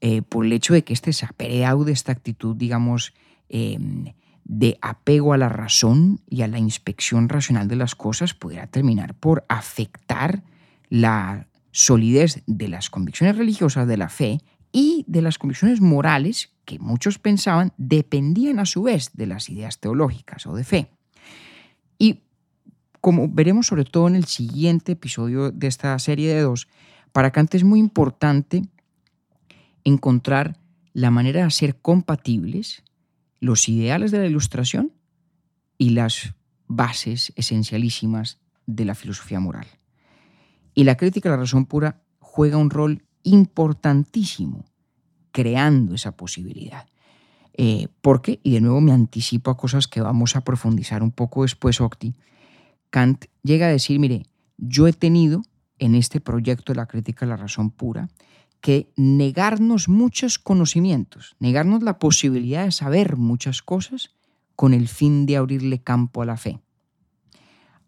[0.00, 3.14] eh, por el hecho de que este se de esta actitud, digamos,
[3.48, 4.12] em,
[4.44, 9.14] de apego a la razón y a la inspección racional de las cosas, pudiera terminar
[9.14, 10.42] por afectar
[10.88, 14.40] la solidez de las convicciones religiosas, de la fe
[14.72, 19.78] y de las convicciones morales que muchos pensaban dependían a su vez de las ideas
[19.78, 20.90] teológicas o de fe.
[21.98, 22.20] Y
[23.00, 26.68] como veremos sobre todo en el siguiente episodio de esta serie de dos,
[27.12, 28.62] para Kant es muy importante
[29.84, 30.58] encontrar
[30.92, 32.82] la manera de hacer compatibles
[33.40, 34.92] los ideales de la ilustración
[35.78, 36.34] y las
[36.66, 39.66] bases esencialísimas de la filosofía moral.
[40.74, 44.64] Y la crítica de la razón pura juega un rol importantísimo
[45.32, 46.86] creando esa posibilidad.
[47.60, 51.42] Eh, porque, y de nuevo me anticipo a cosas que vamos a profundizar un poco
[51.42, 52.14] después, Octi,
[52.90, 54.26] Kant llega a decir, mire,
[54.56, 55.42] yo he tenido
[55.78, 58.08] en este proyecto de la crítica de la razón pura
[58.60, 64.10] que negarnos muchos conocimientos, negarnos la posibilidad de saber muchas cosas
[64.56, 66.60] con el fin de abrirle campo a la fe.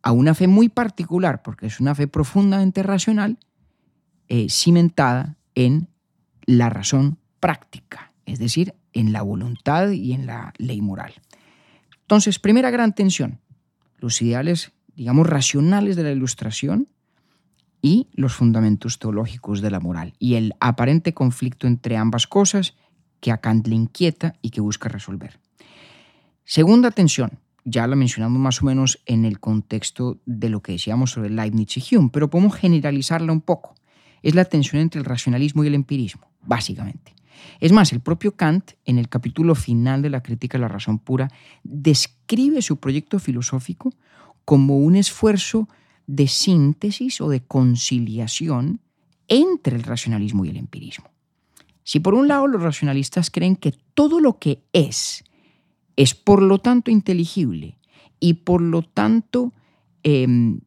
[0.03, 3.39] A una fe muy particular, porque es una fe profundamente racional,
[4.31, 5.89] eh, cimentada en
[6.47, 11.15] la razón práctica, es decir, en la voluntad y en la ley moral.
[12.03, 13.41] Entonces, primera gran tensión,
[13.99, 16.87] los ideales, digamos, racionales de la ilustración
[17.83, 22.77] y los fundamentos teológicos de la moral y el aparente conflicto entre ambas cosas
[23.19, 25.41] que a Kant le inquieta y que busca resolver.
[26.45, 31.11] Segunda tensión, ya la mencionamos más o menos en el contexto de lo que decíamos
[31.11, 33.75] sobre Leibniz y Hume, pero podemos generalizarla un poco.
[34.23, 37.15] Es la tensión entre el racionalismo y el empirismo, básicamente.
[37.59, 40.99] Es más, el propio Kant, en el capítulo final de la crítica de la razón
[40.99, 41.31] pura,
[41.63, 43.93] describe su proyecto filosófico
[44.45, 45.69] como un esfuerzo
[46.07, 48.81] de síntesis o de conciliación
[49.29, 51.11] entre el racionalismo y el empirismo.
[51.85, 55.25] Si por un lado los racionalistas creen que todo lo que es
[55.97, 57.79] es por lo tanto inteligible
[58.19, 59.53] y por lo tanto
[60.03, 60.61] em,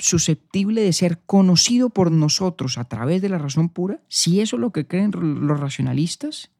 [0.00, 4.60] susceptible de ser conocido por nosotros a través de la razón pura, si eso es
[4.60, 6.50] lo que creen los racionalistas,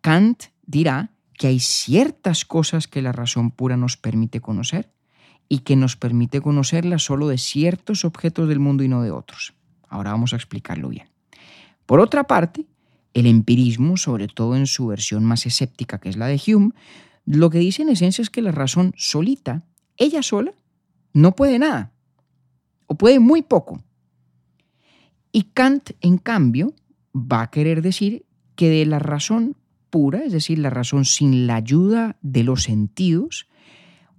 [0.00, 4.92] Kant dirá que hay ciertas cosas que la razón pura nos permite conocer
[5.48, 9.54] y que nos permite conocerla solo de ciertos objetos del mundo y no de otros.
[9.88, 11.08] Ahora vamos a explicarlo bien.
[11.86, 12.66] Por otra parte,
[13.14, 16.72] el empirismo, sobre todo en su versión más escéptica, que es la de Hume,
[17.26, 19.64] lo que dice en esencia es que la razón solita,
[19.96, 20.52] ella sola,
[21.12, 21.92] no puede nada,
[22.90, 23.80] o puede muy poco.
[25.30, 26.74] Y Kant, en cambio,
[27.14, 28.26] va a querer decir
[28.56, 29.56] que de la razón
[29.90, 33.46] pura, es decir, la razón sin la ayuda de los sentidos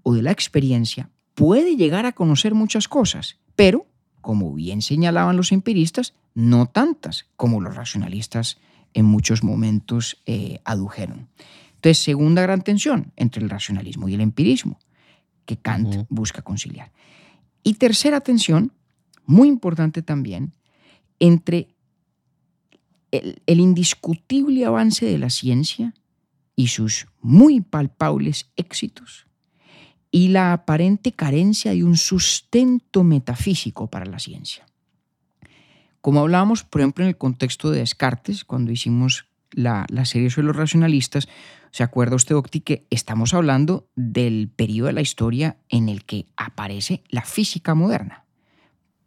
[0.04, 3.88] o de la experiencia, puede llegar a conocer muchas cosas, pero,
[4.22, 8.58] como bien señalaban los empiristas, no tantas como los racionalistas
[8.94, 11.28] en muchos momentos eh, adujeron.
[11.76, 14.80] Entonces, segunda gran tensión entre el racionalismo y el empirismo,
[15.46, 16.94] que Kant busca conciliar.
[17.64, 18.72] Y tercera tensión,
[19.26, 20.54] muy importante también,
[21.20, 21.76] entre
[23.12, 25.94] el indiscutible avance de la ciencia
[26.56, 29.28] y sus muy palpables éxitos
[30.12, 34.66] y la aparente carencia de un sustento metafísico para la ciencia.
[36.02, 40.56] Como hablábamos, por ejemplo, en el contexto de Descartes, cuando hicimos la, serie sobre los
[40.56, 41.28] racionalistas,
[41.72, 46.28] ¿se acuerda usted, Octi, que estamos hablando del periodo de la historia en el que
[46.38, 48.26] aparece la física moderna?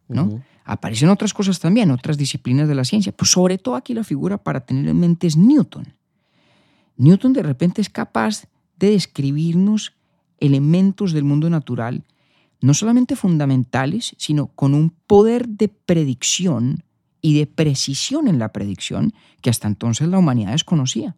[0.08, 0.42] ¿no?
[0.64, 3.12] Aparecen otras cosas también, otras disciplinas de la ciencia.
[3.12, 5.94] Pues sobre todo aquí la figura para tener en mente es Newton.
[6.96, 8.46] Newton de repente es capaz
[8.78, 9.92] de describirnos
[10.40, 12.04] elementos del mundo natural,
[12.60, 16.84] no solamente fundamentales, sino con un poder de predicción
[17.24, 21.16] y de precisión en la predicción que hasta entonces la humanidad desconocía.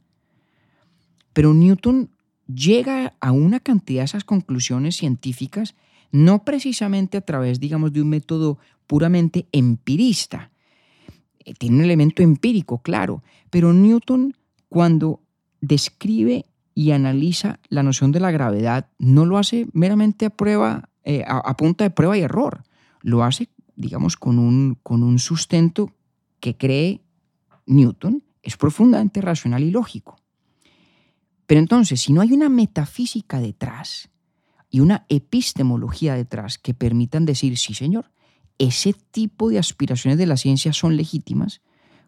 [1.32, 2.10] Pero Newton
[2.46, 5.74] llega a una cantidad de esas conclusiones científicas
[6.12, 10.52] no precisamente a través, digamos, de un método puramente empirista.
[11.44, 14.36] Eh, tiene un elemento empírico, claro, pero Newton
[14.68, 15.20] cuando
[15.60, 21.24] describe y analiza la noción de la gravedad, no lo hace meramente a prueba, eh,
[21.26, 22.62] a, punta de prueba y error.
[23.02, 25.92] Lo hace, digamos, con un, con un sustento
[26.40, 27.02] que cree
[27.66, 30.16] Newton, es profundamente racional y lógico.
[31.46, 34.10] Pero entonces, si no hay una metafísica detrás
[34.70, 38.10] y una epistemología detrás que permitan decir, sí, señor,
[38.58, 41.60] ese tipo de aspiraciones de la ciencia son legítimas,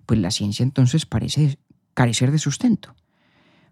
[0.07, 1.59] pues la ciencia entonces parece
[1.95, 2.95] carecer de sustento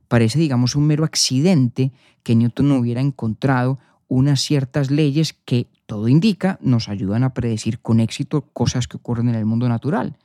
[0.09, 6.09] parece, digamos, un mero accidente que Newton no hubiera encontrado unas ciertas leyes que, todo
[6.09, 10.17] indica, nos ayudan a predecir con éxito cosas que ocurren en el mundo natural.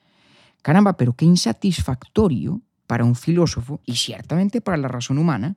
[0.61, 5.55] caramba, pero qué insatisfactorio para un filósofo y ciertamente para la razón humana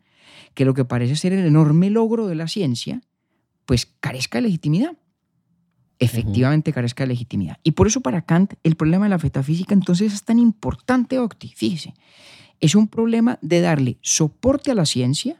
[0.55, 3.03] que lo que parece ser el enorme logro de la ciencia,
[3.67, 4.97] pues carezca de legitimidad.
[5.99, 7.59] Efectivamente carezca de legitimidad.
[7.63, 11.53] Y por eso para Kant el problema de la metafísica entonces es tan importante, Octi.
[11.55, 11.95] Fíjese,
[12.61, 15.37] es un problema de darle soporte a la ciencia,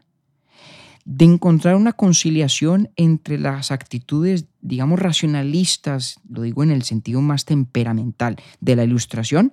[1.05, 7.45] de encontrar una conciliación entre las actitudes, digamos, racionalistas, lo digo en el sentido más
[7.45, 9.53] temperamental, de la ilustración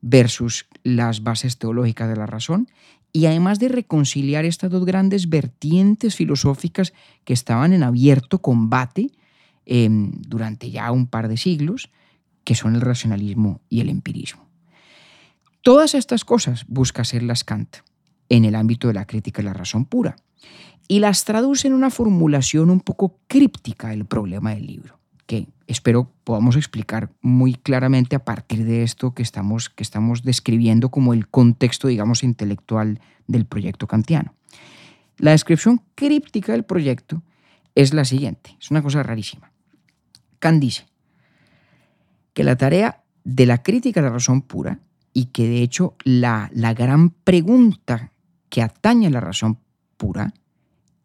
[0.00, 2.68] versus las bases teológicas de la razón,
[3.12, 6.92] y además de reconciliar estas dos grandes vertientes filosóficas
[7.24, 9.10] que estaban en abierto combate
[9.64, 11.90] em, durante ya un par de siglos,
[12.44, 14.46] que son el racionalismo y el empirismo.
[15.62, 17.78] Todas estas cosas busca hacerlas Kant
[18.28, 20.16] en el ámbito de la crítica de la razón pura
[20.88, 26.10] y las traduce en una formulación un poco críptica del problema del libro, que espero
[26.24, 29.72] podamos explicar muy claramente a partir de esto que estamos,
[30.22, 34.34] describiendo como el contexto, digamos, intelectual del proyecto kantiano.
[35.18, 37.22] La descripción críptica del proyecto
[37.74, 39.50] es la siguiente, es una cosa rarísima.
[40.38, 40.86] Kant dice
[42.32, 44.80] que la tarea de la crítica de la razón pura
[45.12, 48.12] y que de hecho la, la gran pregunta
[48.50, 49.58] que atañe a la razón
[49.96, 50.34] pura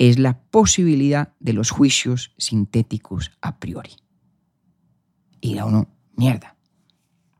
[0.09, 3.91] es la posibilidad de los juicios sintéticos a priori.
[5.39, 6.55] Y da uno, mierda,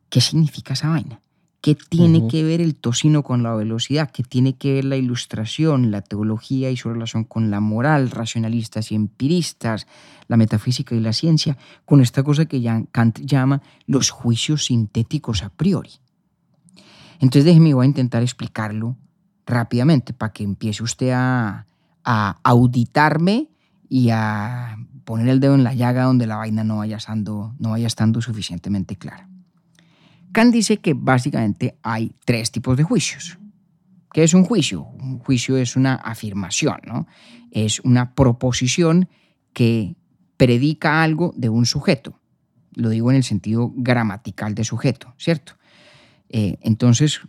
[0.10, 1.22] ¿qué significa esa vaina?
[1.62, 4.12] ¿Qué tiene que ver el tocino con la velocidad?
[4.12, 8.92] ¿Qué tiene que ver la ilustración, la teología y su relación con la moral, racionalistas
[8.92, 9.88] y empiristas,
[10.28, 15.50] la metafísica y la ciencia, con esta cosa que Kant llama los juicios sintéticos a
[15.50, 15.94] priori?
[17.20, 18.98] Entonces déjeme, voy a intentar explicarlo
[19.48, 21.66] rápidamente para que empiece usted a,
[22.04, 23.50] auditarme
[23.90, 27.72] y a poner el dedo en la llaga donde la vaina no vaya estando, no
[27.72, 29.28] vaya estando suficientemente clara.
[30.32, 33.38] Kant dice que básicamente hay tres tipos de juicios.
[34.14, 34.84] ¿Qué es un juicio?
[34.84, 37.08] Un juicio es una afirmación, ¿no?
[37.52, 39.10] Es una proposición
[39.54, 39.96] que
[40.38, 42.20] predica algo de un sujeto.
[42.74, 45.54] Lo digo en el sentido gramatical de sujeto, ¿cierto?
[46.30, 47.22] Eh, entonces,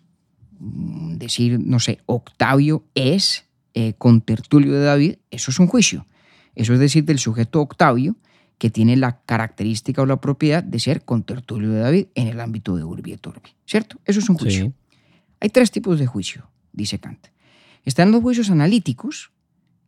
[0.62, 6.06] Mm, decir, no sé, Octavio es eh, con Tertulio de David, eso es un juicio.
[6.54, 8.16] Eso es decir, del sujeto Octavio,
[8.58, 12.40] que tiene la característica o la propiedad de ser con Tertulio de David en el
[12.40, 13.50] ámbito de Urbi et Orbi.
[13.66, 13.98] ¿Cierto?
[14.04, 14.72] Eso es un juicio.
[15.40, 17.26] Hay tres tipos de juicio, dice Kant.
[17.84, 19.32] Están los juicios analíticos,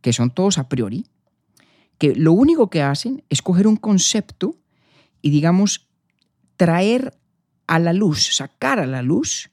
[0.01, 1.05] que son todos a priori,
[1.97, 4.57] que lo único que hacen es coger un concepto
[5.21, 5.87] y, digamos,
[6.57, 7.17] traer
[7.67, 9.51] a la luz, sacar a la luz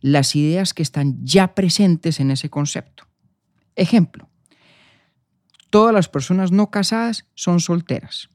[0.00, 3.04] las ideas que están ya presentes en ese concepto.
[3.76, 4.28] Ejemplo,
[5.70, 8.28] todas las personas no casadas son solteras.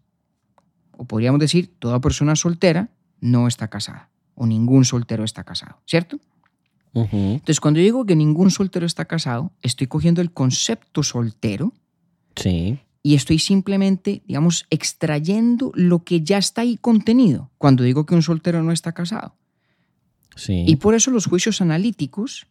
[0.98, 2.90] O podríamos decir, toda persona soltera
[3.22, 4.10] no está casada.
[4.36, 6.20] O ningún soltero está casado, ¿cierto?
[6.94, 11.74] Entonces, cuando yo digo que ningún soltero está casado, estoy cogiendo el concepto soltero
[12.36, 12.80] sí.
[13.04, 18.24] y estoy simplemente, digamos, extrayendo lo que ya está ahí contenido cuando digo que un
[18.24, 19.36] soltero no está casado.
[20.48, 22.48] Y por eso los juicios analíticos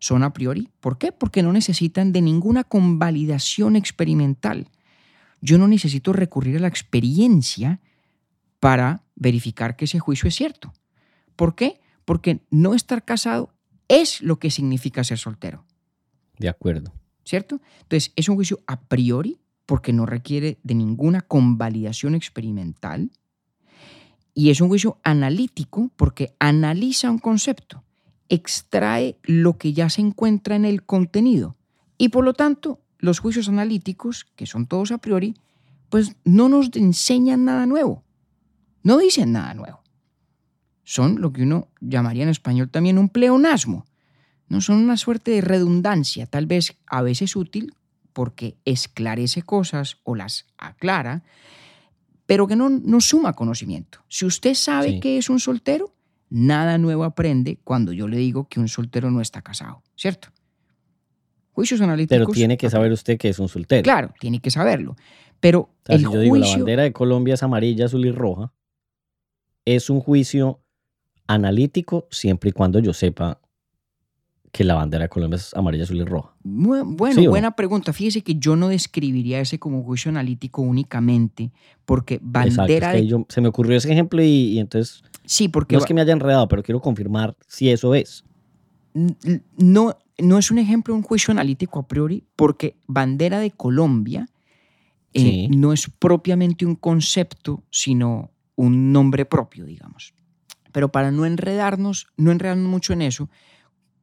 [0.00, 0.68] son a priori.
[0.80, 1.12] ¿Por qué?
[1.12, 4.68] Porque no necesitan de ninguna convalidación experimental.
[5.40, 7.80] Yo no necesito recurrir a la experiencia
[8.58, 10.72] para verificar que ese juicio es cierto.
[11.36, 11.80] ¿Por qué?
[12.04, 13.54] Porque no estar casado
[13.86, 15.64] es lo que significa ser soltero.
[16.38, 16.92] De acuerdo.
[17.24, 17.60] ¿Cierto?
[17.82, 23.12] Entonces, es un juicio a priori porque no requiere de ninguna convalidación experimental
[24.34, 27.84] y es un juicio analítico porque analiza un concepto,
[28.30, 31.56] extrae lo que ya se encuentra en el contenido.
[31.98, 35.34] Y por lo tanto, los juicios analíticos, que son todos a priori,
[35.90, 38.04] pues no nos enseñan nada nuevo.
[38.82, 39.82] No dicen nada nuevo.
[40.84, 43.84] Son lo que uno llamaría en español también un pleonasmo.
[44.48, 47.74] No son una suerte de redundancia, tal vez a veces útil
[48.12, 51.22] porque esclarece cosas o las aclara,
[52.26, 54.00] pero que no, no suma conocimiento.
[54.08, 55.92] Si usted sabe que es un soltero,
[56.30, 60.28] nada nuevo aprende cuando yo le digo que un soltero no está casado, ¿cierto?
[61.52, 62.18] Juicios analíticos.
[62.18, 63.82] Pero tiene que saber usted que es un soltero.
[63.82, 64.96] Claro, tiene que saberlo.
[65.40, 68.52] Pero el si yo digo la bandera de Colombia es amarilla, azul y roja,
[69.64, 70.62] es un juicio
[71.26, 73.40] analítico siempre y cuando yo sepa
[74.52, 76.32] que la bandera de Colombia es amarilla, azul y roja?
[76.42, 77.92] bueno, buena pregunta.
[77.92, 81.52] Fíjese que yo no describiría ese como juicio analítico únicamente,
[81.84, 82.94] porque bandera.
[83.28, 85.02] se me ocurrió ese ejemplo y, entonces.
[85.24, 85.76] Sí, porque.
[85.76, 88.24] No es que me haya enredado, pero quiero confirmar si eso es.
[89.56, 94.26] No, no es un ejemplo de un juicio analítico a priori, porque bandera de Colombia
[95.14, 100.12] eh, no es propiamente un concepto, sino un nombre propio, digamos.
[100.72, 103.28] Pero para no enredarnos, no enredarnos mucho en eso,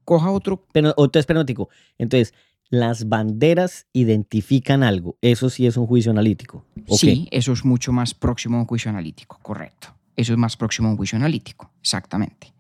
[0.08, 0.66] coja otro.
[0.72, 1.70] Pero, entonces, tico.
[1.98, 2.34] Entonces,
[2.70, 5.18] las banderas identifican algo.
[5.22, 6.66] Eso sí es un juicio analítico.
[6.88, 9.90] Sí, eso es mucho más próximo a un juicio analítico, correcto.
[10.16, 12.54] Eso es más próximo a un juicio analítico, exactamente.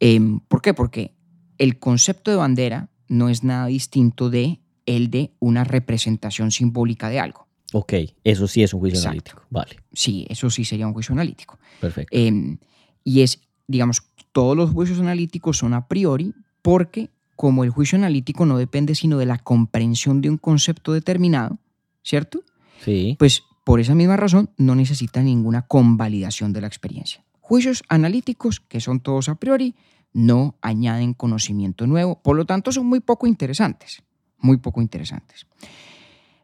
[0.00, 0.72] Em, ¿Por qué?
[0.72, 1.14] Porque
[1.58, 7.20] el concepto de bandera no es nada distinto de el de una representación simbólica de
[7.20, 7.46] algo.
[7.72, 7.92] Ok,
[8.24, 9.42] eso sí es un juicio analítico.
[9.50, 9.76] Vale.
[9.92, 11.58] Sí, eso sí sería un juicio analítico.
[11.80, 12.16] Perfecto.
[12.16, 12.58] Em,
[13.04, 14.02] y es, digamos,
[14.32, 16.34] todos los juicios analíticos son a priori
[16.66, 21.60] porque como el juicio analítico no depende sino de la comprensión de un concepto determinado,
[22.02, 22.42] ¿cierto?
[22.80, 23.14] Sí.
[23.20, 27.24] Pues por esa misma razón no necesita ninguna convalidación de la experiencia.
[27.38, 29.76] Juicios analíticos, que son todos a priori,
[30.12, 34.02] no añaden conocimiento nuevo, por lo tanto son muy poco interesantes,
[34.36, 35.46] muy poco interesantes.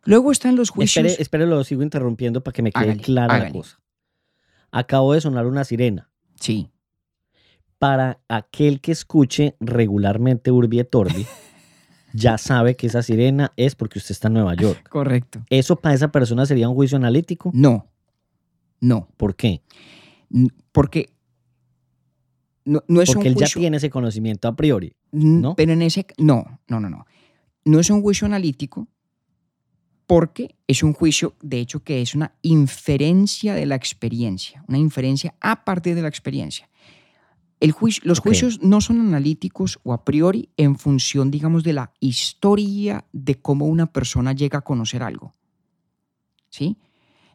[0.05, 1.05] Luego están los juicios...
[1.05, 3.81] Espere, espere lo sigo interrumpiendo para que me quede clara la cosa.
[4.71, 6.13] Acabo de sonar una sirena.
[6.37, 6.71] Sí.
[7.83, 11.27] Para aquel que escuche regularmente Urbi et Orbi,
[12.13, 14.89] ya sabe que esa sirena es porque usted está en Nueva York.
[14.89, 15.43] Correcto.
[15.51, 17.51] ¿Eso para esa persona sería un juicio analítico?
[17.53, 17.91] No.
[18.81, 19.09] No.
[19.17, 19.63] ¿Por qué?
[20.71, 21.11] Porque
[22.65, 24.95] no, no es porque él ya tiene ese conocimiento a priori.
[25.11, 25.57] ¿no?
[25.57, 26.07] Pero en ese.
[26.19, 27.05] No, no, no, no.
[27.65, 28.87] No es un juicio analítico
[30.07, 35.35] porque es un juicio, de hecho, que es una inferencia de la experiencia, una inferencia
[35.41, 36.69] a partir de la experiencia.
[37.63, 41.93] El juicio, los juicios no son analíticos o a priori en función, digamos, de la
[42.01, 45.37] historia de cómo una persona llega a conocer algo.
[46.51, 46.77] ¿Sí?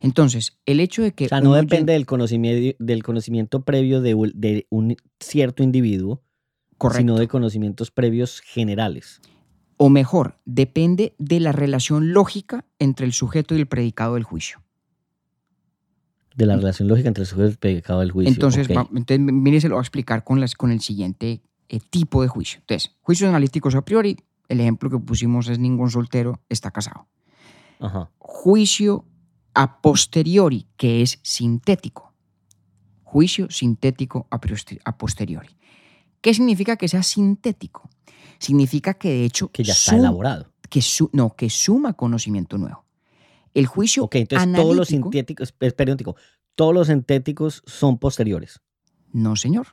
[0.01, 1.25] Entonces, el hecho de que...
[1.25, 6.21] O sea, no depende del, conocimiento, del conocimiento previo de, de un cierto individuo,
[6.91, 9.21] sino de conocimientos previos generales.
[9.77, 14.61] O mejor, depende de la relación lógica entre el sujeto y el predicado del juicio.
[16.37, 18.31] De la relación lógica entre el sujeto y el predicado del juicio.
[18.31, 18.69] Entonces,
[19.19, 22.59] mire, se lo voy a explicar con, las, con el siguiente eh, tipo de juicio.
[22.59, 24.17] Entonces, juicios analíticos a priori,
[24.47, 27.07] el ejemplo que pusimos es ningún soltero está casado.
[27.79, 28.11] Ajá.
[28.19, 29.03] Juicio
[29.55, 32.13] a posteriori, que es sintético.
[33.01, 35.57] Juicio sintético a posteriori.
[36.21, 37.89] ¿Qué significa que sea sintético?
[38.37, 39.51] Significa que de hecho...
[39.51, 40.51] Que ya está elaborado.
[40.69, 40.81] Que
[41.13, 42.86] no, que suma conocimiento nuevo.
[43.57, 46.15] El juicio Ok, entonces todos los sintéticos, periódico,
[46.55, 48.61] todos los sintéticos son posteriores.
[49.11, 49.67] No, señor.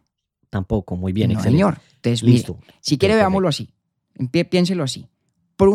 [0.50, 1.78] Tampoco, muy bien, no, señor.
[1.96, 2.58] Entonces, Listo.
[2.80, 3.70] si quiere, veámoslo así.
[4.30, 5.08] Piénselo así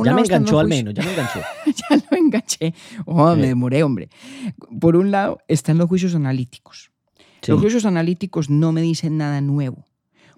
[0.03, 1.39] ya me enganchó al menos, ya me enganchó.
[1.65, 2.73] ya lo enganché.
[3.05, 4.09] Oh, me demoré, hombre.
[4.79, 6.91] Por un lado están los juicios analíticos.
[7.47, 9.85] Los juicios analíticos no me dicen nada nuevo,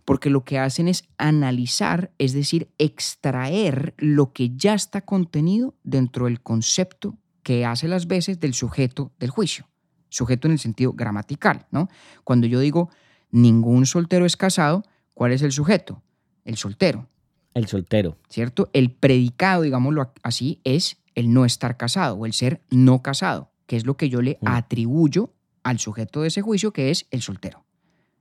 [0.06, 6.26] porque lo que hacen es analizar, es decir, extraer lo que ya está contenido dentro
[6.26, 9.68] del concepto que hace las veces del sujeto del juicio.
[10.10, 11.90] Sujeto en el sentido gramatical, ¿no?
[12.24, 12.90] Cuando yo digo
[13.32, 14.84] ningún soltero es casado,
[15.14, 16.02] ¿cuál es el sujeto?
[16.46, 17.08] El soltero.
[17.54, 18.18] El soltero.
[18.30, 18.70] ¿Cierto?
[18.74, 23.76] El predicado, digámoslo así, es el no estar casado o el ser no casado, que
[23.76, 24.48] es lo que yo le mm.
[24.48, 25.34] atribuyo
[25.64, 27.66] al sujeto de ese juicio, que es el soltero.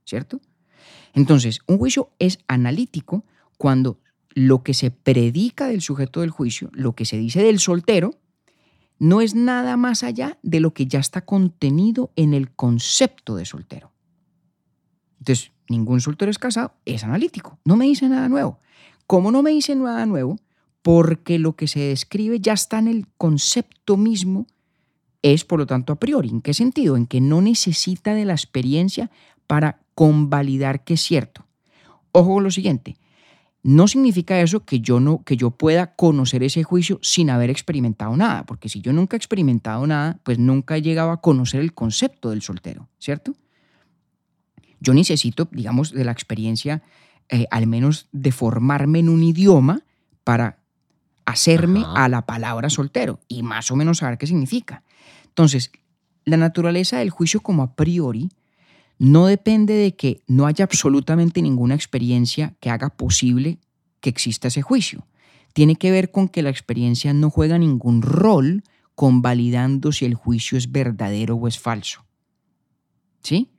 [0.05, 0.41] ¿Cierto?
[1.13, 3.25] Entonces, un juicio es analítico
[3.57, 3.99] cuando
[4.33, 8.15] lo que se predica del sujeto del juicio, lo que se dice del soltero,
[9.01, 13.45] no es nada más allá de lo que ya está contenido en el concepto de
[13.45, 13.91] soltero.
[15.17, 18.59] Entonces, ningún soltero es casado, es analítico, no me dice nada nuevo.
[19.07, 20.37] Como no me dice nada nuevo,
[20.83, 24.45] porque lo que se describe ya está en el concepto mismo,
[25.23, 26.29] es por lo tanto a priori.
[26.29, 26.95] ¿En qué sentido?
[26.95, 29.09] En que no necesita de la experiencia
[29.47, 31.47] para convalidar que es cierto.
[32.11, 32.97] Ojo con lo siguiente,
[33.63, 38.15] no significa eso que yo no que yo pueda conocer ese juicio sin haber experimentado
[38.17, 41.73] nada, porque si yo nunca he experimentado nada, pues nunca he llegado a conocer el
[41.73, 43.35] concepto del soltero, ¿cierto?
[44.79, 46.81] Yo necesito, digamos, de la experiencia
[47.29, 49.83] eh, al menos deformarme en un idioma
[50.23, 50.57] para
[51.25, 54.83] hacerme a la palabra soltero y más o menos saber qué significa.
[55.27, 55.71] Entonces,
[56.25, 58.29] la naturaleza del juicio como a priori
[59.01, 63.57] no depende de que no haya absolutamente ninguna experiencia que haga posible
[63.99, 65.07] que exista ese juicio.
[65.53, 68.61] Tiene que ver con que la experiencia no juega ningún rol
[68.93, 72.05] convalidando si el juicio es verdadero o es falso.
[73.23, 73.49] ¿Sí?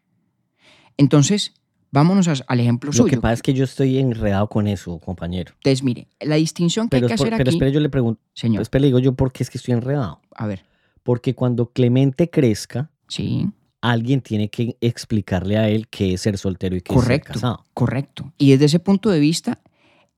[0.96, 1.54] Entonces,
[1.94, 3.04] Vámonos al ejemplo suyo.
[3.04, 5.52] Lo que pasa es que yo estoy enredado con eso, compañero.
[5.56, 7.36] Entonces, mire, la distinción que hay que hacer aquí...
[7.36, 8.18] Pero espere, yo le pregunto.
[8.32, 8.62] Señor.
[8.62, 10.22] Espere, le digo yo por qué es que estoy enredado.
[10.34, 10.64] A ver.
[11.02, 13.50] Porque cuando Clemente crezca, sí.
[13.82, 17.64] Alguien tiene que explicarle a él qué es ser soltero y qué es ser casado.
[17.74, 18.32] Correcto.
[18.38, 19.60] Y desde ese punto de vista,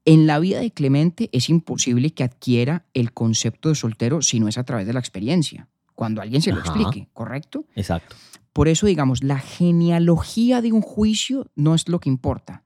[0.05, 4.49] en la vida de Clemente es imposible que adquiera el concepto de soltero si no
[4.49, 5.69] es a través de la experiencia.
[5.95, 7.67] cuando alguien se lo explique, ¿correcto?
[7.77, 8.17] Exacto.
[8.53, 12.65] Por eso, digamos, la genealogía de un juicio no es lo que importa.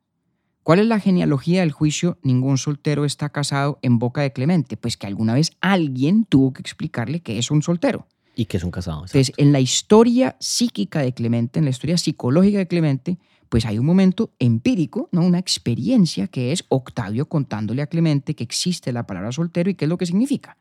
[0.63, 2.19] ¿Cuál es la genealogía del juicio?
[2.23, 4.79] Ningún soltero está casado en boca de Clemente.
[4.79, 8.07] Pues que alguna vez alguien tuvo que explicarle que es un soltero.
[8.39, 8.99] Y que es un casado.
[8.99, 13.19] Entonces, en la historia psíquica de Clemente, en la historia psicológica de Clemente,
[13.49, 15.23] pues hay un momento empírico, ¿no?
[15.23, 19.87] una experiencia que es Octavio contándole a Clemente que existe la palabra soltero y qué
[19.87, 20.57] es lo que significa.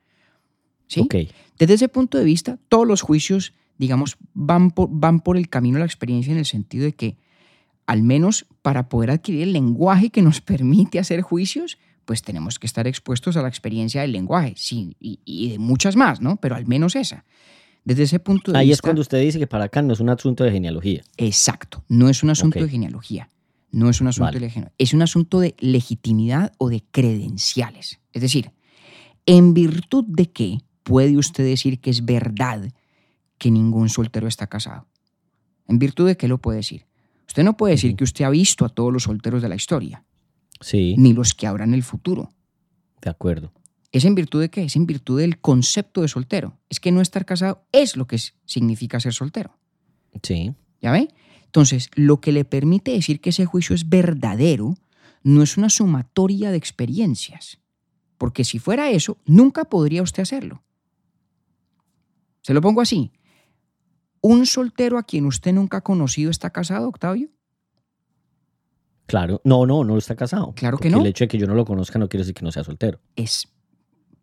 [0.87, 1.07] ¿Sí?
[1.59, 5.75] Desde ese punto de vista, todos los juicios, digamos, van por, van por el camino
[5.75, 7.15] de la experiencia en el sentido de que,
[7.85, 12.65] al menos para poder adquirir el lenguaje que nos permite hacer juicios, pues tenemos que
[12.65, 16.37] estar expuestos a la experiencia del lenguaje, sí, y, de muchas más, ¿no?
[16.37, 17.23] Pero al menos esa.
[17.87, 20.09] Desde ese punto de Ahí es cuando usted dice que para acá no es un
[20.09, 21.03] asunto de genealogía.
[21.15, 23.29] Exacto, no es un asunto de genealogía.
[23.71, 24.73] No es un asunto de genealogía.
[24.77, 28.01] Es un asunto de legitimidad o de credenciales.
[28.11, 28.51] Es decir,
[29.25, 32.69] en virtud de qué puede usted decir que es verdad
[33.37, 34.85] que ningún soltero está casado.
[35.69, 36.87] ¿En virtud de qué lo puede decir?
[37.25, 40.03] Usted no puede decir que usted ha visto a todos los solteros de la historia.
[40.59, 40.95] Sí.
[40.97, 42.31] Ni los que habrá en el futuro.
[43.01, 43.53] De acuerdo.
[43.91, 44.63] ¿Es en virtud de qué?
[44.63, 46.57] Es en virtud del concepto de soltero.
[46.69, 49.57] Es que no estar casado es lo que significa ser soltero.
[50.23, 50.53] Sí.
[50.81, 51.09] ¿Ya ve?
[51.45, 54.75] Entonces, lo que le permite decir que ese juicio es verdadero
[55.23, 57.59] no es una sumatoria de experiencias.
[58.17, 60.63] Porque si fuera eso, nunca podría usted hacerlo.
[62.41, 63.11] Se lo pongo así.
[64.21, 67.29] ¿Un soltero a quien usted nunca ha conocido está casado, Octavio?
[69.05, 70.53] Claro, no, no, no está casado.
[70.53, 70.99] Claro que no.
[70.99, 72.99] El hecho de que yo no lo conozca no quiere decir que no sea soltero.
[73.15, 73.47] Es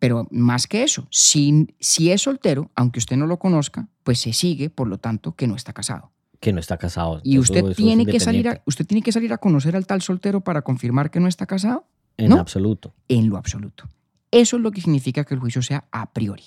[0.05, 4.35] pero más que eso, si, si es soltero, aunque usted no lo conozca, pues se
[4.35, 6.13] sigue, por lo tanto, que no está casado.
[6.41, 7.23] Que no está casado.
[7.25, 10.43] Y usted, tiene que salir a, usted tiene que salir a conocer al tal soltero
[10.43, 11.87] para confirmar que no está casado.
[12.19, 12.95] En absoluto.
[13.09, 13.89] En lo absoluto.
[14.31, 16.45] Eso es lo que significa que el juicio sea a priori.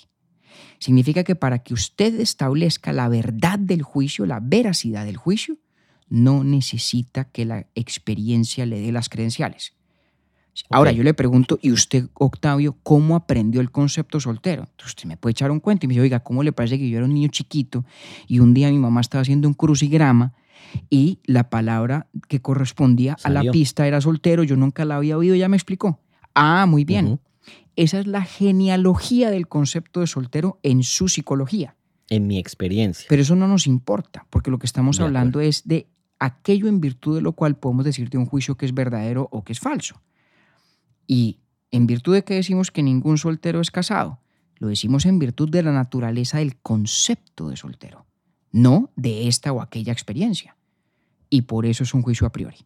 [0.78, 5.58] Significa que para que usted establezca la verdad del juicio, la veracidad del juicio,
[6.08, 9.74] no necesita que la experiencia le dé las credenciales.
[10.70, 14.62] Ahora yo le pregunto, ¿y usted, Octavio, cómo aprendió el concepto soltero?
[14.62, 16.88] Entonces usted me puede echar un cuento y me dice, oiga, ¿cómo le parece que
[16.88, 17.84] yo era un niño chiquito
[18.26, 20.34] y un día mi mamá estaba haciendo un crucigrama
[20.90, 25.34] y la palabra que correspondía a la pista era soltero, yo nunca la había oído,
[25.34, 26.00] ya me explicó.
[26.34, 27.20] Ah, muy bien.
[27.76, 31.76] Esa es la genealogía del concepto de soltero en su psicología.
[32.10, 33.06] En mi experiencia.
[33.08, 35.86] Pero eso no nos importa, porque lo que estamos hablando es de
[36.18, 39.44] aquello en virtud de lo cual podemos decir de un juicio que es verdadero o
[39.44, 40.00] que es falso.
[41.08, 41.40] Y
[41.72, 44.20] en virtud de que decimos que ningún soltero es casado,
[44.58, 48.06] lo decimos en virtud de la naturaleza del concepto de soltero,
[48.52, 50.56] no de esta o aquella experiencia.
[51.30, 52.58] Y por eso es un juicio a priori.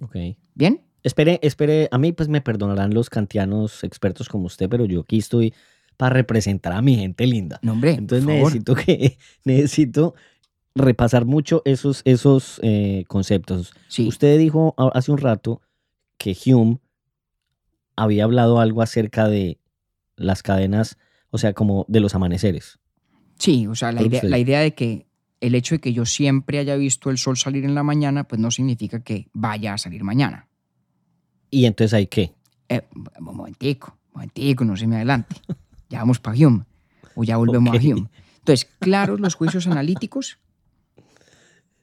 [0.00, 0.16] Ok.
[0.54, 0.82] ¿Bien?
[1.02, 5.18] Espere, espere, a mí pues me perdonarán los kantianos expertos como usted, pero yo aquí
[5.18, 5.54] estoy
[5.96, 7.58] para representar a mi gente linda.
[7.62, 10.14] No, hombre, Entonces necesito que necesito
[10.74, 13.72] repasar mucho esos, esos eh, conceptos.
[13.88, 14.08] Sí.
[14.08, 15.60] Usted dijo hace un rato
[16.16, 16.78] que Hume
[17.96, 19.58] había hablado algo acerca de
[20.16, 20.98] las cadenas,
[21.30, 22.78] o sea, como de los amaneceres.
[23.38, 24.02] Sí, o sea, la
[24.38, 25.06] idea, de que
[25.40, 28.40] el hecho de que yo siempre haya visto el sol salir en la mañana, pues
[28.40, 30.48] no significa que vaya a salir mañana.
[31.50, 32.34] ¿Y entonces hay qué?
[32.68, 32.82] Eh,
[33.18, 35.36] un momentico, un momentico, no se me adelante.
[35.90, 36.66] Ya vamos para Hume,
[37.16, 38.08] o ya volvemos a Hume.
[38.38, 40.38] Entonces, claro, los juicios analíticos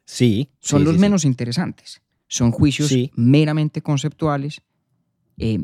[0.05, 2.01] sí, son los menos interesantes.
[2.29, 4.61] Son juicios meramente conceptuales,
[5.37, 5.59] eh,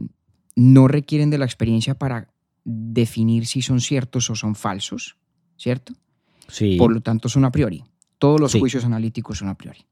[0.55, 2.33] no requieren de la experiencia para
[2.63, 5.17] definir si son ciertos o son falsos,
[5.57, 5.93] ¿cierto?
[6.47, 6.77] Sí.
[6.77, 7.83] Por lo tanto, son a priori.
[8.19, 9.85] Todos los juicios analíticos son a priori.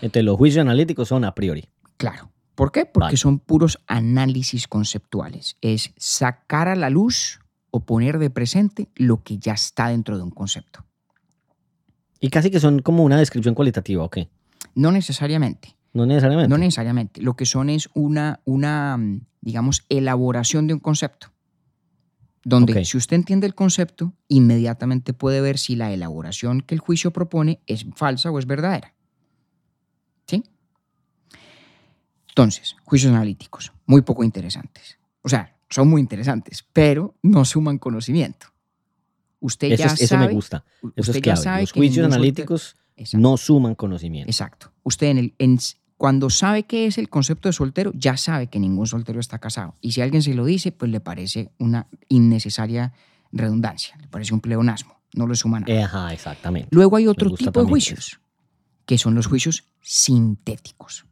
[0.00, 1.68] Entonces, los juicios analíticos son a priori.
[1.96, 2.30] Claro.
[2.54, 2.86] ¿Por qué?
[2.86, 5.56] Porque son puros análisis conceptuales.
[5.60, 7.40] Es sacar a la luz
[7.70, 10.84] o poner de presente lo que ya está dentro de un concepto.
[12.20, 14.28] Y casi que son como una descripción cualitativa, ¿o qué?
[14.74, 15.76] No necesariamente.
[15.92, 16.48] No necesariamente.
[16.48, 17.22] No necesariamente.
[17.22, 18.98] Lo que son es una, una
[19.40, 21.32] digamos, elaboración de un concepto.
[22.44, 27.12] Donde si usted entiende el concepto, inmediatamente puede ver si la elaboración que el juicio
[27.12, 28.94] propone es falsa o es verdadera.
[30.26, 30.42] ¿Sí?
[32.28, 34.98] Entonces, juicios analíticos, muy poco interesantes.
[35.22, 38.46] O sea, son muy interesantes, pero no suman conocimiento.
[39.40, 40.04] Usted ya sabe.
[40.04, 40.64] Eso me gusta.
[40.96, 41.60] Eso es clave.
[41.60, 42.76] Los juicios analíticos
[43.14, 44.28] no suman conocimiento.
[44.28, 44.72] Exacto.
[44.82, 45.58] Usted en, el, en,
[45.96, 49.76] cuando sabe qué es el concepto de soltero, ya sabe que ningún soltero está casado.
[49.80, 52.92] Y si alguien se lo dice, pues le parece una innecesaria
[53.32, 55.84] redundancia, le parece un pleonasmo, no lo suma nada.
[55.84, 56.68] Ajá, exactamente.
[56.70, 58.20] Luego hay otro tipo de juicios,
[58.86, 61.04] que son los juicios sintéticos.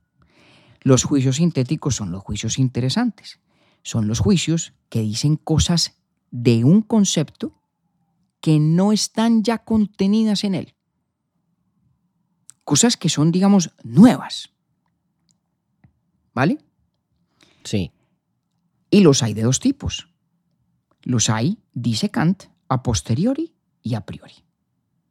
[0.82, 3.40] Los juicios sintéticos son los juicios interesantes.
[3.82, 5.96] Son los juicios que dicen cosas
[6.30, 7.60] de un concepto
[8.40, 10.75] que no están ya contenidas en él.
[12.66, 14.50] Cosas que son, digamos, nuevas.
[16.34, 16.58] ¿Vale?
[17.62, 17.92] Sí.
[18.90, 20.08] Y los hay de dos tipos.
[21.02, 24.34] Los hay, dice Kant, a posteriori y a priori.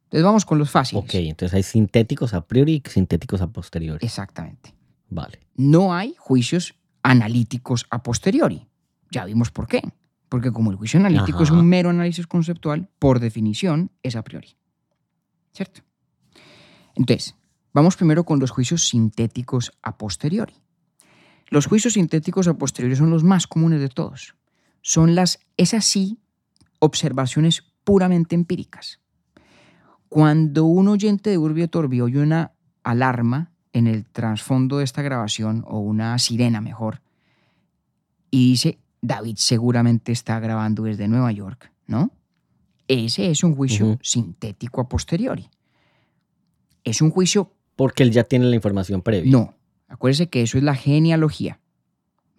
[0.04, 1.02] Entonces vamos con los fáciles.
[1.02, 4.04] Ok, entonces hay sintéticos a priori y sintéticos a posteriori.
[4.04, 4.74] Exactamente.
[5.08, 5.40] Vale.
[5.54, 8.68] No hay juicios analíticos a posteriori.
[9.10, 9.82] Ya vimos por qué.
[10.28, 14.58] Porque como el juicio analítico es un mero análisis conceptual, por definición es a priori.
[15.54, 15.80] ¿Cierto?
[16.96, 17.34] Entonces,
[17.76, 20.54] vamos primero con los juicios sintéticos a posteriori.
[21.50, 24.34] Los juicios sintéticos a posteriori son los más comunes de todos.
[24.80, 26.18] Son las, es así,
[26.78, 29.00] observaciones puramente empíricas.
[30.08, 32.52] Cuando un oyente de Urbio Torbi oye una
[32.82, 37.02] alarma en el trasfondo de esta grabación, o una sirena mejor,
[38.30, 42.10] y dice, David seguramente está grabando desde Nueva York, ¿no?
[42.88, 45.50] Ese es un juicio sintético a posteriori.
[46.82, 47.52] Es un juicio...
[47.76, 49.30] Porque él ya tiene la información previa.
[49.30, 49.54] No,
[49.88, 51.60] acuérdese que eso es la genealogía.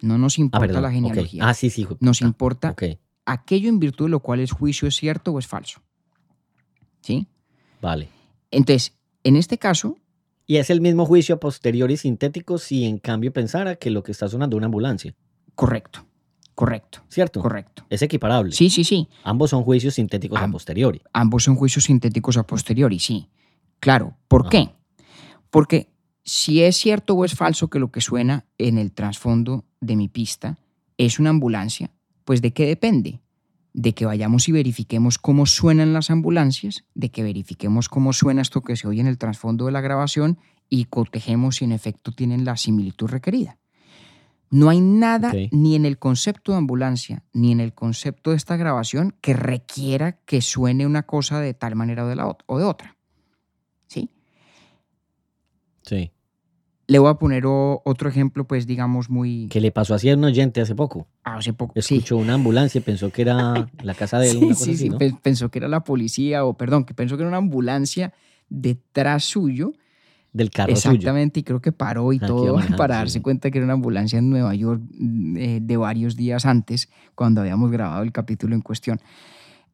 [0.00, 1.48] No nos ah, importa la genealogía.
[1.48, 1.86] Ah, sí, sí.
[2.00, 2.74] Nos importa
[3.24, 5.80] aquello en virtud de lo cual el juicio es cierto o es falso.
[7.00, 7.26] ¿Sí?
[7.80, 8.08] Vale.
[8.50, 9.96] Entonces, en este caso...
[10.46, 14.12] Y es el mismo juicio a posteriori sintético si en cambio pensara que lo que
[14.12, 15.14] está sonando es una ambulancia.
[15.54, 16.06] Correcto.
[16.54, 17.02] Correcto.
[17.08, 17.40] ¿Cierto?
[17.40, 17.84] Correcto.
[17.90, 18.52] Es equiparable.
[18.52, 19.08] Sí, sí, sí.
[19.24, 21.02] Ambos son juicios sintéticos a posteriori.
[21.12, 23.28] Ambos son juicios sintéticos a posteriori, sí.
[23.78, 24.16] Claro.
[24.26, 24.70] ¿Por qué?
[25.50, 25.88] Porque
[26.24, 30.08] si es cierto o es falso que lo que suena en el trasfondo de mi
[30.08, 30.58] pista
[30.98, 31.90] es una ambulancia,
[32.24, 33.20] pues ¿de qué depende?
[33.72, 38.60] De que vayamos y verifiquemos cómo suenan las ambulancias, de que verifiquemos cómo suena esto
[38.60, 40.38] que se oye en el trasfondo de la grabación
[40.68, 43.58] y cotejemos si en efecto tienen la similitud requerida.
[44.50, 48.56] No hay nada ni en el concepto de ambulancia ni en el concepto de esta
[48.56, 52.64] grabación que requiera que suene una cosa de tal manera o de, la, o de
[52.64, 52.97] otra.
[55.88, 55.96] ¿Sí?
[55.96, 56.12] Sí.
[56.90, 59.46] Le voy a poner otro ejemplo, pues digamos muy...
[59.50, 61.06] ¿Qué le pasó así a un oyente hace poco?
[61.22, 64.54] Ah, hace poco, Escuchó una ambulancia y pensó que era la casa de él.
[64.56, 64.90] Sí, sí, sí,
[65.22, 68.14] pensó que era la policía o, perdón, que pensó que era una ambulancia
[68.48, 69.74] detrás suyo
[70.32, 73.74] del carro Exactamente, y creo que paró y todo para darse cuenta que era una
[73.74, 78.54] ambulancia en Nueva York mm, eh, de varios días antes, cuando habíamos grabado el capítulo
[78.54, 78.98] en cuestión.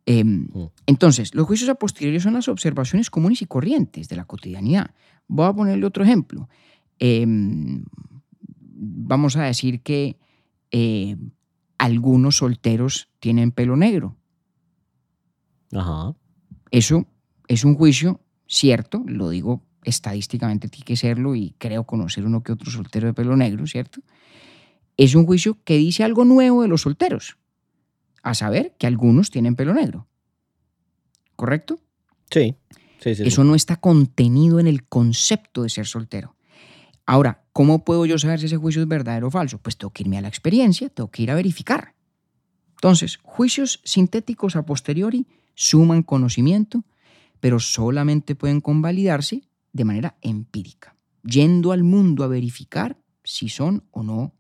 [0.07, 0.47] Mm.
[0.87, 4.91] Entonces, los juicios a posteriori son las observaciones comunes y corrientes de la cotidianidad.
[5.29, 6.49] Voy a ponerle otro ejemplo.
[6.99, 7.85] Em,
[8.39, 10.19] vamos a decir que
[10.71, 11.17] eh,
[11.79, 14.17] algunos solteros tienen pelo negro.
[15.73, 16.15] Ajá.
[16.71, 17.07] Eso
[17.49, 22.53] es un juicio cierto, lo digo estadísticamente tiene que serlo y creo conocer uno que
[22.53, 24.01] otro soltero de pelo negro, ¿cierto?
[24.97, 27.37] Es un juicio que dice algo nuevo de los solteros,
[28.23, 30.07] a saber que algunos tienen pelo negro.
[31.37, 31.79] ¿Correcto?
[32.31, 32.57] Sí.
[33.13, 36.37] Sí, sí Eso no está contenido en el concepto de ser soltero.
[37.07, 39.59] Ahora, ¿cómo puedo yo saber si ese juicio es verdadero o falso?
[39.59, 41.95] Pues tengo que irme a la experiencia, tengo que ir a verificar.
[42.77, 46.85] Entonces, juicios sintéticos a posteriori suman conocimiento,
[47.41, 49.43] pero solamente pueden convalidarse
[49.73, 54.35] de manera empírica, yendo al mundo a verificar si son o no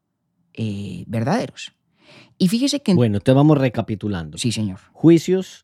[0.52, 1.72] eh, verdaderos.
[2.38, 2.94] Y fíjese que...
[2.94, 4.38] Bueno, te vamos recapitulando.
[4.38, 4.80] Sí, señor.
[4.92, 5.63] Juicios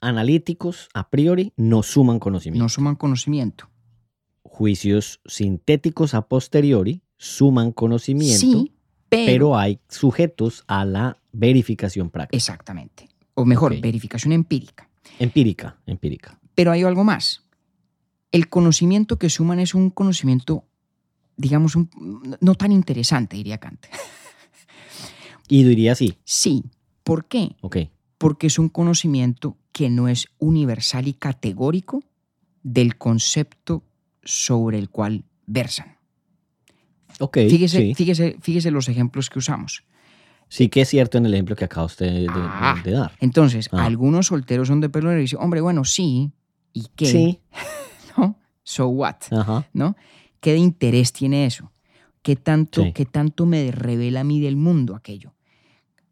[0.00, 2.62] analíticos a priori no suman conocimiento.
[2.62, 3.68] No suman conocimiento.
[4.42, 8.72] Juicios sintéticos a posteriori suman conocimiento, sí,
[9.08, 9.58] pero...
[9.58, 12.36] hay sujetos a la verificación práctica.
[12.36, 13.08] Exactamente.
[13.34, 14.88] O mejor, verificación empírica.
[15.18, 16.38] Empírica, empírica.
[16.54, 17.46] Pero hay algo más
[18.36, 20.64] el conocimiento que suman es un conocimiento,
[21.36, 21.74] digamos,
[22.40, 23.86] no tan interesante, diría Kant.
[25.48, 26.18] ¿Y diría así?
[26.24, 26.64] Sí.
[27.02, 27.56] ¿Por qué?
[27.62, 27.78] Ok.
[28.18, 32.02] Porque es un conocimiento que no es universal y categórico
[32.62, 33.84] del concepto
[34.24, 35.98] sobre el cual versan.
[37.20, 37.40] Ok.
[37.50, 39.84] Fíjese, fíjese, fíjese los ejemplos que usamos.
[40.48, 43.12] Sí que es cierto en el ejemplo que acaba usted de, ah, dar.
[43.20, 43.84] Entonces, ah.
[43.84, 46.32] algunos solteros son de pelo negro y dicen, hombre, bueno, sí,
[46.72, 47.04] ¿y qué?
[47.04, 47.40] Sí.
[48.68, 49.16] So what?
[49.74, 49.94] ¿No?
[50.40, 51.70] ¿Qué de interés tiene eso?
[52.22, 55.34] ¿Qué tanto, ¿Qué tanto me revela a mí del mundo aquello?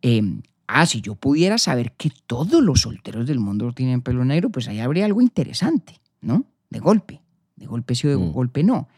[0.02, 0.42] Em,
[0.74, 4.66] ah, si yo pudiera saber que todos los solteros del mundo tienen pelo negro, pues
[4.66, 6.44] ahí habría algo interesante, ¿no?
[6.68, 7.22] De golpe.
[7.54, 8.32] De golpe sí o de mm.
[8.32, 8.88] golpe no.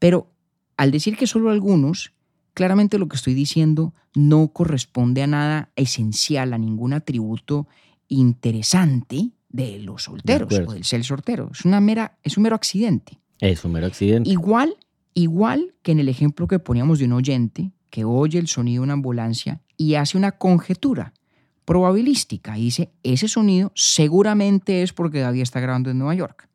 [0.00, 0.32] Pero
[0.76, 2.12] al decir que solo algunos,
[2.54, 7.68] claramente lo que estoy diciendo no corresponde a nada esencial, a ningún atributo
[8.08, 11.50] interesante de los solteros o del ser soltero.
[11.52, 13.20] Es, una mera, es un mero accidente.
[13.38, 14.28] Es un mero accidente.
[14.28, 14.74] Igual,
[15.14, 18.84] igual que en el ejemplo que poníamos de un oyente que oye el sonido de
[18.84, 21.12] una ambulancia y hace una conjetura.
[21.64, 22.58] probabilística.
[22.58, 26.48] Y dice, ese sonido seguramente es porque David está grabando en Nueva York.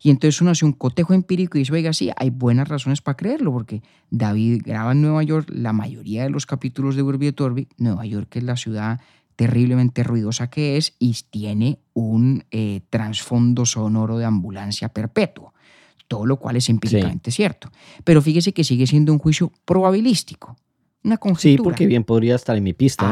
[0.00, 3.16] Y entonces uno hace un cotejo empírico y dice, oiga, sí, hay buenas razones para
[3.16, 7.40] creerlo, porque David graba en Nueva York la mayoría de los capítulos de Urbi et
[7.40, 7.68] Orbi.
[7.76, 9.00] Nueva York es la ciudad
[9.34, 15.54] terriblemente ruidosa que es y tiene un eh, trasfondo sonoro de ambulancia perpetuo,
[16.08, 17.70] todo lo cual es empíricamente cierto.
[18.04, 20.56] Pero fíjese que sigue siendo un juicio probabilístico,
[21.06, 21.56] una conjetura.
[21.56, 23.10] Sí, porque bien podría estar en mi pista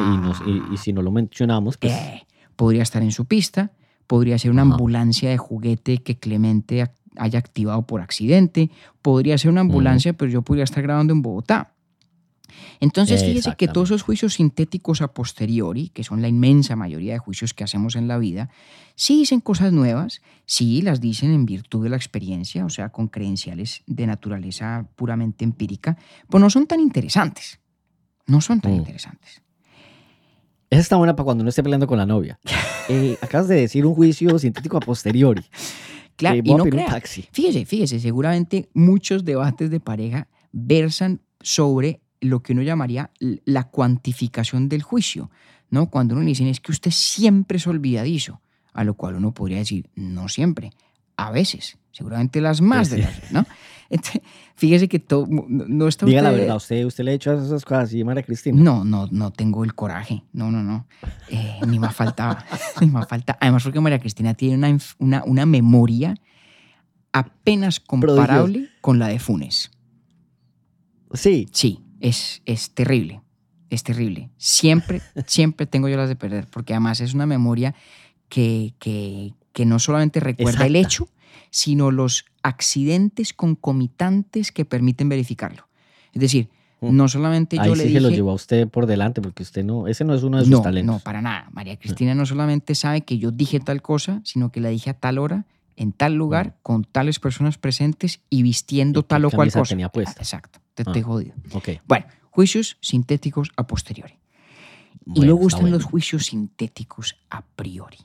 [0.73, 1.93] y, si no lo mencionamos, pues...
[1.93, 2.27] Eh,
[2.57, 3.73] podría estar en su pista,
[4.07, 8.71] podría ser una ambulancia de juguete que Clemente haya activado por accidente,
[9.03, 11.73] podría ser una ambulancia, pero yo podría estar grabando en Bogotá.
[12.81, 17.19] Entonces, fíjese que todos esos juicios sintéticos a posteriori, que son la inmensa mayoría de
[17.19, 18.51] juicios que hacemos en la vida,
[18.95, 23.09] sí dicen cosas nuevas, sí las dicen en virtud de la experiencia, o sea, con
[23.09, 25.97] credenciales de naturaleza puramente empírica,
[26.29, 27.59] pues no son tan interesantes.
[28.27, 28.77] No son tan mm.
[28.77, 29.43] interesantes.
[30.71, 32.39] Esa está buena para cuando uno esté peleando con la novia.
[32.91, 35.43] Eh, acabas de decir un juicio sintético a posteriori.
[36.17, 37.01] Claro, y no crea.
[37.33, 44.69] Fíjese, fíjese, seguramente muchos debates de pareja versan sobre lo que uno llamaría la cuantificación
[44.69, 45.31] del juicio,
[45.71, 45.89] ¿no?
[45.89, 48.43] Cuando uno le dicen es que usted siempre es olvidadizo,
[48.75, 50.71] a lo cual uno podría decir, no siempre,
[51.17, 53.47] a veces, seguramente las más de las, ¿no?
[54.57, 57.85] fíjese que todo, no está Diga la verdad, ¿usted, ¿usted le ha hecho esas cosas
[57.85, 58.61] así, María Cristina?
[58.61, 60.87] No, no, no tengo el coraje, no, no, no,
[61.31, 62.45] eh, ni más faltaba,
[62.81, 63.37] ni más falta.
[63.41, 66.15] Además porque María Cristina tiene una, una, una memoria
[67.13, 69.71] apenas comparable con la de Funes.
[71.13, 71.47] Sí.
[71.53, 73.23] Sí, es, es terrible,
[73.71, 74.31] es terrible.
[74.37, 77.75] Siempre, siempre tengo yo las de perder, porque además es una memoria
[78.29, 81.09] que, que, que no solamente recuerda el hecho,
[81.49, 85.67] sino los accidentes concomitantes que permiten verificarlo.
[86.13, 86.51] Es decir,
[86.83, 88.01] no solamente yo le sí dije...
[88.03, 90.51] lo llevó a usted por delante, porque usted no, ese no es uno de sus
[90.51, 90.97] no, talentos.
[90.97, 91.49] No, para nada.
[91.51, 94.95] María Cristina no solamente sabe que yo dije tal cosa, sino que la dije a
[94.95, 95.47] tal hora,
[95.77, 99.71] en tal lugar, con tales personas presentes y vistiendo tal o cual cosa.
[99.71, 100.21] tenía puesta?
[100.21, 101.35] Exacto te estoy ah, jodido.
[101.53, 101.81] Okay.
[101.87, 104.19] Bueno, juicios sintéticos a posteriori.
[105.15, 107.99] y luego están los juicios sintéticos a priori.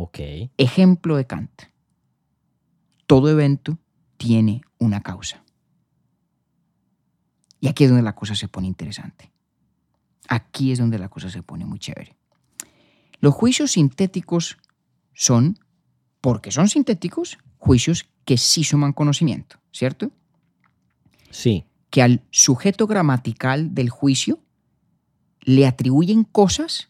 [0.00, 0.20] Ok.
[0.58, 1.62] Ejemplo de Kant.
[3.08, 3.78] Todo evento
[4.16, 5.42] tiene una causa.
[7.58, 9.32] Y aquí es donde la cosa se pone interesante.
[10.28, 12.16] Aquí es donde la cosa se pone muy chévere.
[13.18, 14.58] Los juicios sintéticos
[15.14, 15.58] son,
[16.20, 20.12] porque son sintéticos, juicios que sí suman conocimiento, ¿cierto?
[21.30, 21.64] Sí.
[21.90, 24.38] Que al sujeto gramatical del juicio
[25.40, 26.88] le atribuyen cosas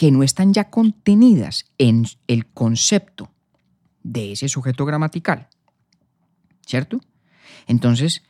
[0.00, 3.30] que no están ya contenidas en el concepto
[4.02, 5.48] de ese sujeto gramatical.
[6.64, 7.02] ¿Cierto?
[7.66, 8.22] Entonces,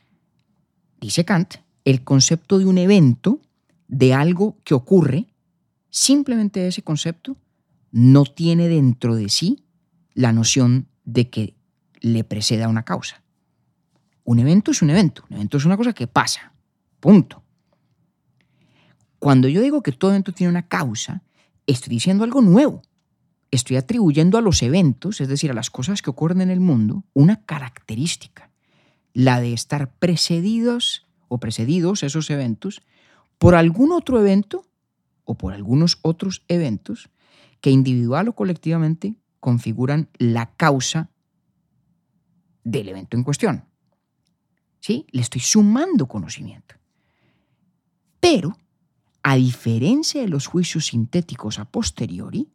[0.99, 1.53] dice Kant,
[1.85, 3.39] el concepto de un evento,
[3.87, 5.27] de algo que ocurre,
[5.89, 7.37] simplemente ese concepto,
[7.93, 9.63] no tiene dentro de sí
[10.13, 11.55] la noción de que
[12.01, 13.23] le preceda una causa.
[14.25, 16.51] Un evento es un evento, un evento es una cosa que pasa,
[16.99, 17.41] punto.
[19.19, 21.23] Cuando yo digo que todo evento tiene una causa,
[21.67, 22.81] estoy diciendo algo nuevo.
[23.51, 27.03] Estoy atribuyendo a los eventos, es decir, a las cosas que ocurren en el mundo,
[27.13, 28.51] una característica,
[29.13, 32.81] la de estar precedidos o precedidos esos eventos
[33.37, 34.65] por algún otro evento
[35.25, 37.09] o por algunos otros eventos
[37.59, 41.09] que individual o colectivamente configuran la causa
[42.63, 43.65] del evento en cuestión.
[44.79, 45.05] ¿sí?
[45.11, 46.75] Le estoy sumando conocimiento.
[48.19, 48.57] Pero,
[49.23, 52.49] a diferencia de los juicios sintéticos a posteriori,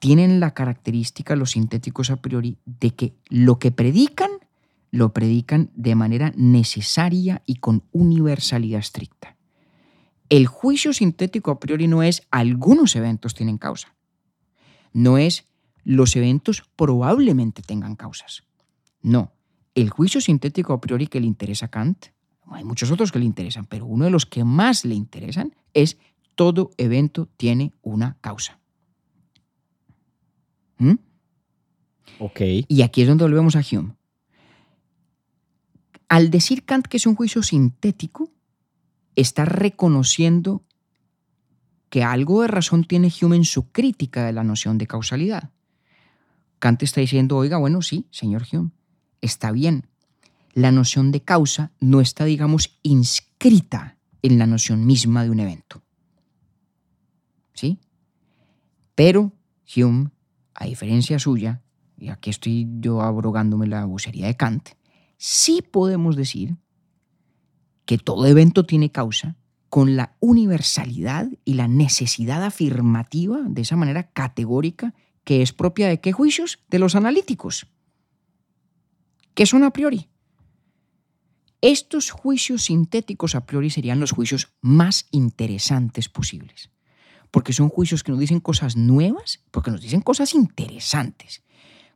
[0.00, 4.30] tienen la característica los sintéticos a priori de que lo que predican,
[4.90, 9.36] lo predican de manera necesaria y con universalidad estricta.
[10.28, 13.94] El juicio sintético a priori no es algunos eventos tienen causa.
[14.92, 15.46] No es
[15.84, 18.44] los eventos probablemente tengan causas.
[19.02, 19.32] No,
[19.74, 22.06] el juicio sintético a priori que le interesa a Kant,
[22.50, 25.98] hay muchos otros que le interesan, pero uno de los que más le interesan es
[26.34, 28.58] todo evento tiene una causa.
[30.78, 30.94] ¿Mm?
[32.18, 32.40] Ok.
[32.68, 33.94] Y aquí es donde volvemos a Hume.
[36.08, 38.30] Al decir Kant que es un juicio sintético,
[39.16, 40.62] está reconociendo
[41.88, 45.50] que algo de razón tiene Hume en su crítica de la noción de causalidad.
[46.58, 48.70] Kant está diciendo, oiga, bueno, sí, señor Hume,
[49.20, 49.86] está bien.
[50.54, 55.82] La noción de causa no está, digamos, inscrita en la noción misma de un evento.
[57.52, 57.78] ¿Sí?
[58.94, 59.32] Pero
[59.76, 60.10] Hume,
[60.54, 61.62] a diferencia suya,
[61.98, 64.70] y aquí estoy yo abrogándome la vocería de Kant,
[65.16, 66.56] sí podemos decir
[67.84, 69.36] que todo evento tiene causa
[69.68, 74.94] con la universalidad y la necesidad afirmativa de esa manera categórica
[75.24, 76.60] que es propia de qué juicios?
[76.68, 77.66] De los analíticos,
[79.34, 80.08] que son a priori.
[81.64, 86.68] Estos juicios sintéticos a priori serían los juicios más interesantes posibles,
[87.30, 91.42] porque son juicios que nos dicen cosas nuevas, porque nos dicen cosas interesantes,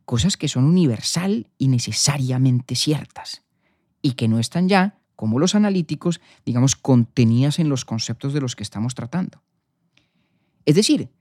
[0.05, 3.43] cosas que son universal y necesariamente ciertas,
[4.01, 8.55] y que no están ya como los analíticos, digamos, contenidas en los conceptos de los
[8.55, 9.43] que estamos tratando.
[10.65, 11.11] Es decir,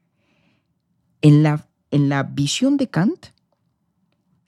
[1.20, 3.26] en la, en la visión de Kant,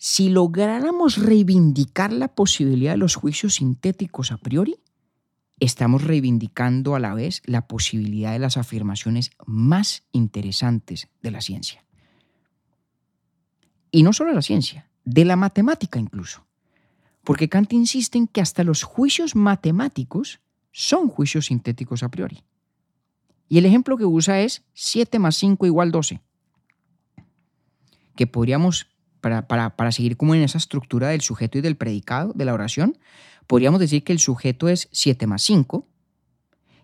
[0.03, 4.79] si lográramos reivindicar la posibilidad de los juicios sintéticos a priori,
[5.59, 11.85] estamos reivindicando a la vez la posibilidad de las afirmaciones más interesantes de la ciencia.
[13.91, 16.47] Y no solo de la ciencia, de la matemática incluso.
[17.23, 20.41] Porque Kant insiste en que hasta los juicios matemáticos
[20.73, 22.43] son juicios sintéticos a priori.
[23.51, 26.23] Y el ejemplo que usa es 7 más 5 igual 12.
[28.17, 28.89] Que podríamos,
[29.21, 32.99] para, para, seguir como en esa estructura del sujeto y del predicado de la oración,
[33.47, 35.87] podríamos decir que el sujeto es 7 más 5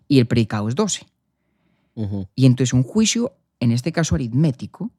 [0.09, 1.07] y el predicado es 12.
[2.34, 4.91] Y entonces un juicio, en este caso aritmético,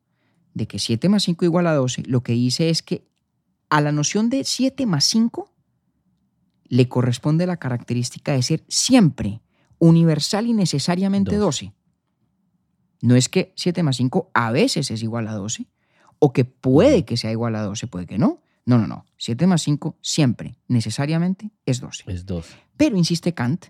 [0.56, 3.08] de que 7 más 5 igual a 12, lo que dice es que
[3.70, 5.54] a la noción de 7 más 5
[6.70, 9.42] le corresponde la característica de ser siempre
[9.78, 11.74] universal y necesariamente 12.
[13.02, 15.68] No es que 7 más 5 a veces es igual a 12,
[16.20, 18.42] o que puede que sea igual a 12, puede que no.
[18.66, 19.06] No, no, no.
[19.18, 22.04] 7 más 5 siempre, necesariamente, es 12.
[22.08, 22.56] Es 12.
[22.76, 23.68] Pero, insiste Kant,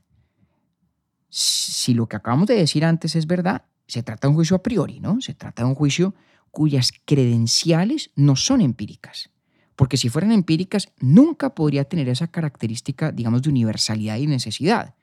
[1.29, 4.63] si lo que acabamos de decir antes es verdad, se trata de un juicio a
[4.63, 5.21] priori, ¿no?
[5.21, 6.15] Se trata de un juicio
[6.51, 9.29] cuyas credenciales no son empíricas
[9.77, 14.95] porque si fueran empíricas, nunca podría tener esa característica, digamos, de universalidad y necesidad.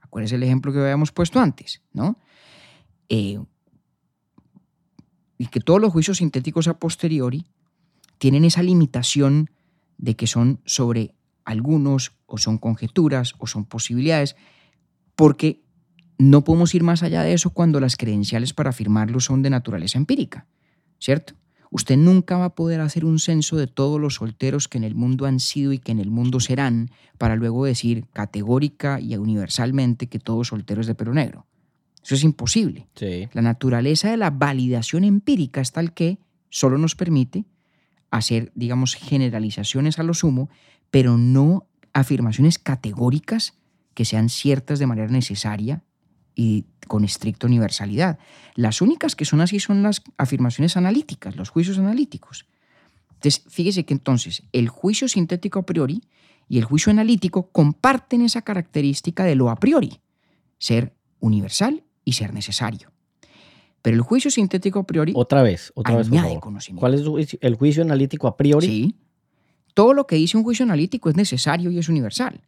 [0.00, 2.16] Acuérdense el ejemplo que habíamos puesto antes, ¿no?
[3.08, 3.40] Eh,
[5.38, 7.46] y que todos los juicios sintéticos a posteriori
[8.18, 9.50] tienen esa limitación
[9.98, 11.14] de que son sobre
[11.44, 14.36] algunos, o son conjeturas, o son posibilidades,
[15.16, 15.62] porque
[16.18, 19.98] no podemos ir más allá de eso cuando las credenciales para afirmarlo son de naturaleza
[19.98, 20.46] empírica,
[21.00, 21.34] ¿cierto?
[21.70, 24.94] Usted nunca va a poder hacer un censo de todos los solteros que en el
[24.94, 30.06] mundo han sido y que en el mundo serán para luego decir categórica y universalmente
[30.06, 31.46] que todo soltero es de pelo negro.
[32.04, 32.88] Eso es imposible.
[33.32, 36.18] La naturaleza de la validación empírica es tal que
[36.50, 37.44] solo nos permite
[38.10, 40.50] hacer, digamos, generalizaciones a lo sumo,
[40.90, 43.54] pero no afirmaciones categóricas
[43.94, 45.82] que sean ciertas de manera necesaria
[46.34, 48.18] y con estricta universalidad.
[48.54, 52.46] Las únicas que son así son las afirmaciones analíticas, los juicios analíticos.
[53.14, 56.02] Entonces, fíjese que entonces el juicio sintético a priori
[56.48, 60.00] y el juicio analítico comparten esa característica de lo a priori,
[60.58, 62.92] ser universal y ser necesario.
[63.82, 65.12] Pero el juicio sintético a priori.
[65.14, 66.08] Otra vez, otra vez.
[66.08, 66.80] Conocimiento.
[66.80, 68.66] ¿Cuál es el juicio analítico a priori?
[68.66, 68.96] Sí.
[69.74, 72.42] Todo lo que dice un juicio analítico es necesario y es universal.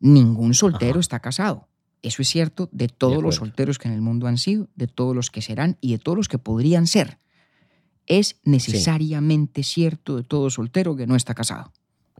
[0.00, 1.68] Ningún soltero está casado.
[2.02, 5.16] Eso es cierto de todos los solteros que en el mundo han sido, de todos
[5.16, 7.18] los que serán y de todos los que podrían ser.
[8.06, 11.72] Es necesariamente cierto de todo soltero que no está casado.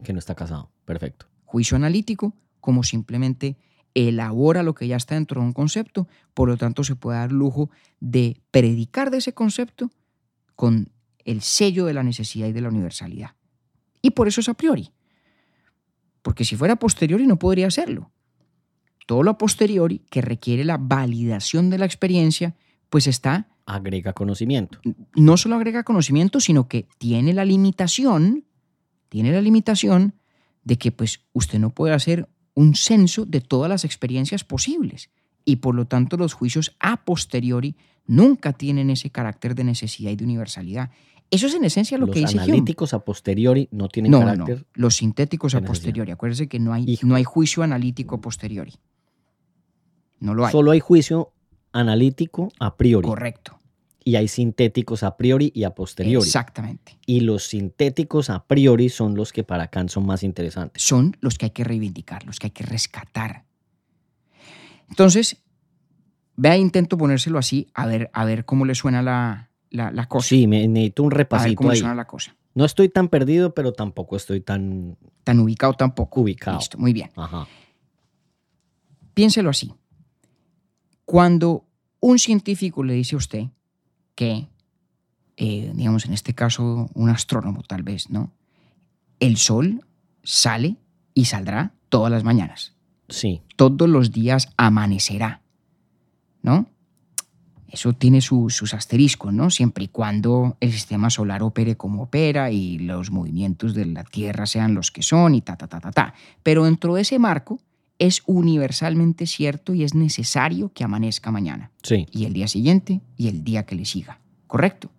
[0.03, 1.27] Que no está casado, perfecto.
[1.45, 3.57] Juicio analítico, como simplemente
[3.93, 7.31] elabora lo que ya está dentro de un concepto, por lo tanto se puede dar
[7.31, 7.69] lujo
[7.99, 9.91] de predicar de ese concepto
[10.55, 10.91] con
[11.25, 13.31] el sello de la necesidad y de la universalidad.
[14.01, 14.91] Y por eso es a priori.
[16.21, 18.11] Porque si fuera posteriori no podría hacerlo
[19.09, 22.55] todo lo posteriori que requiere la validación de la experiencia,
[22.91, 23.47] pues está...
[23.65, 24.79] Agrega conocimiento.
[25.15, 28.45] No solo agrega conocimiento, sino que tiene la limitación,
[29.09, 30.13] tiene la limitación
[30.63, 32.29] de que pues usted no puede hacer
[32.59, 35.09] un censo de todas las experiencias posibles
[35.45, 40.17] y por lo tanto los juicios a posteriori nunca tienen ese carácter de necesidad y
[40.17, 40.91] de universalidad.
[41.31, 44.57] Eso es en esencia lo que dice Los analíticos a posteriori no tienen carácter.
[44.57, 46.11] No, los sintéticos a posteriori.
[46.11, 48.73] Acuérdese que no hay, no hay juicio analítico a posteriori.
[50.19, 50.51] No lo hay.
[50.51, 51.31] Solo hay juicio
[51.71, 53.07] analítico a priori.
[53.07, 53.58] Correcto.
[54.03, 56.25] Y hay sintéticos a priori y a posteriori.
[56.25, 56.97] Exactamente.
[57.05, 60.83] Y los sintéticos a priori son los que para Kant son más interesantes.
[60.83, 63.45] Son los que hay que reivindicar, los que hay que rescatar.
[64.89, 65.43] Entonces,
[66.35, 70.29] vea, intento ponérselo así, a ver, a ver cómo le suena la, la, cosa.
[70.29, 72.35] Sí, me necesito un repasito a ver cómo Le suena la cosa.
[72.55, 74.97] No estoy tan perdido, pero tampoco estoy tan...
[75.23, 76.21] Tan ubicado tampoco.
[76.21, 76.57] Ubicado.
[76.57, 77.11] Listo, muy bien.
[79.13, 79.73] Piénselo así.
[81.05, 81.65] Cuando
[81.99, 83.43] un científico le dice a usted
[84.19, 84.49] que,
[85.37, 88.33] eh, digamos en este caso un astrónomo tal vez, ¿no?
[89.21, 89.85] El sol
[90.23, 90.75] sale
[91.13, 92.75] y saldrá todas las mañanas.
[93.07, 93.41] Sí.
[93.55, 95.41] Todos los días amanecerá.
[97.71, 99.49] eso tiene sus asteriscos, ¿no?
[99.49, 104.45] Siempre y cuando el sistema solar opere como opera y los movimientos de la Tierra
[104.47, 106.13] sean los que son y ta, ta, ta, ta, ta.
[106.43, 107.61] Pero dentro de ese marco
[107.99, 111.71] es universalmente cierto y es necesario que amanezca mañana.
[111.83, 112.07] Sí.
[112.11, 114.21] Y el día siguiente y el día que le siga.
[114.47, 114.89] ¿Correcto?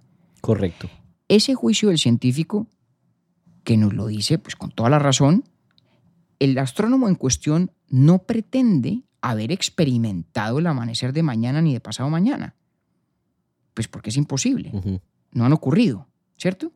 [0.41, 0.89] Correcto.
[1.29, 2.67] Ese juicio del científico,
[3.65, 5.45] que nos lo dice pues con toda la razón,
[6.39, 12.09] el astrónomo en cuestión no pretende haber experimentado el amanecer de mañana ni de pasado
[12.11, 12.55] mañana.
[13.75, 14.73] Pues porque es imposible.
[15.33, 16.73] No han ocurrido, ¿cierto?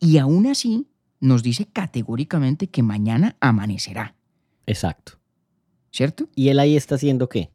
[0.00, 0.88] Y aún así
[1.20, 4.16] nos dice categóricamente que mañana amanecerá.
[4.66, 5.21] Exacto.
[5.92, 6.28] ¿Cierto?
[6.34, 7.50] ¿Y él ahí está haciendo qué?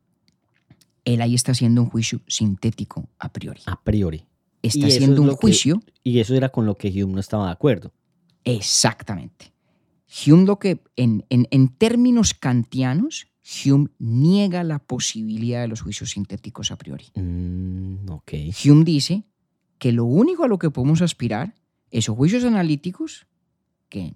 [1.04, 3.62] Él ahí está haciendo un juicio sintético a priori.
[3.66, 4.26] A priori.
[4.62, 5.82] Está haciendo un juicio.
[6.04, 7.92] y eso era con lo que Hume no estaba de acuerdo.
[8.44, 9.52] Exactamente.
[10.26, 13.28] Hume lo que, en, en términos kantianos,
[13.66, 17.06] Hume niega la posibilidad de los juicios sintéticos a priori.
[17.16, 18.08] Mm,
[18.66, 19.24] Hume dice
[19.78, 21.56] que lo único a lo que podemos aspirar
[21.92, 23.28] esos juicios analíticos
[23.90, 24.16] que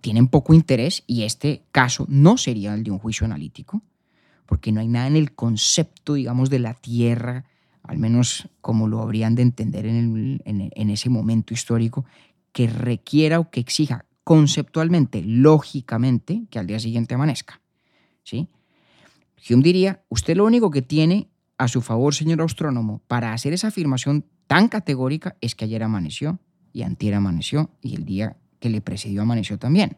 [0.00, 3.82] tienen poco interés y este caso no sería el de un juicio analítico,
[4.46, 7.44] porque no hay nada en el concepto, digamos, de la Tierra,
[7.82, 12.04] al menos como lo habrían de entender en, en ese momento histórico,
[12.52, 17.60] que requiera o que exija conceptualmente, lógicamente, que al día siguiente amanezca.
[18.22, 18.48] ¿sí?
[19.48, 23.68] Hume diría, usted lo único que tiene a su favor, señor astrónomo, para hacer esa
[23.68, 26.38] afirmación tan categórica es que ayer amaneció
[26.72, 29.96] y antier amaneció y el día que le precedió amaneció también.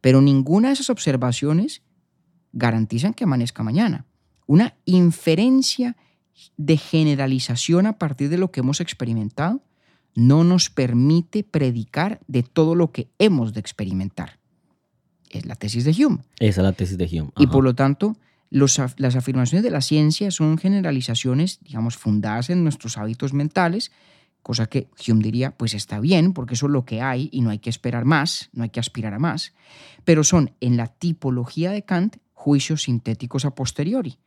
[0.00, 1.82] Pero ninguna de esas observaciones
[2.52, 4.06] garantizan que amanezca mañana.
[4.46, 5.96] Una inferencia
[6.56, 9.62] de generalización a partir de lo que hemos experimentado
[10.14, 14.38] no nos permite predicar de todo lo que hemos de experimentar
[15.38, 16.18] es la tesis de Hume.
[16.38, 17.30] Esa es la tesis de Hume.
[17.38, 18.16] Y por lo tanto,
[18.50, 18.78] las
[19.16, 23.90] afirmaciones de la ciencia son generalizaciones, digamos, fundadas en nuestros hábitos mentales,
[24.44, 27.48] cosa que Hume diría, pues está bien, porque eso es lo que hay y no
[27.48, 29.54] hay que esperar más, no hay que aspirar a más,
[30.04, 34.18] pero son en la tipología de Kant juicios sintéticos a posteriori,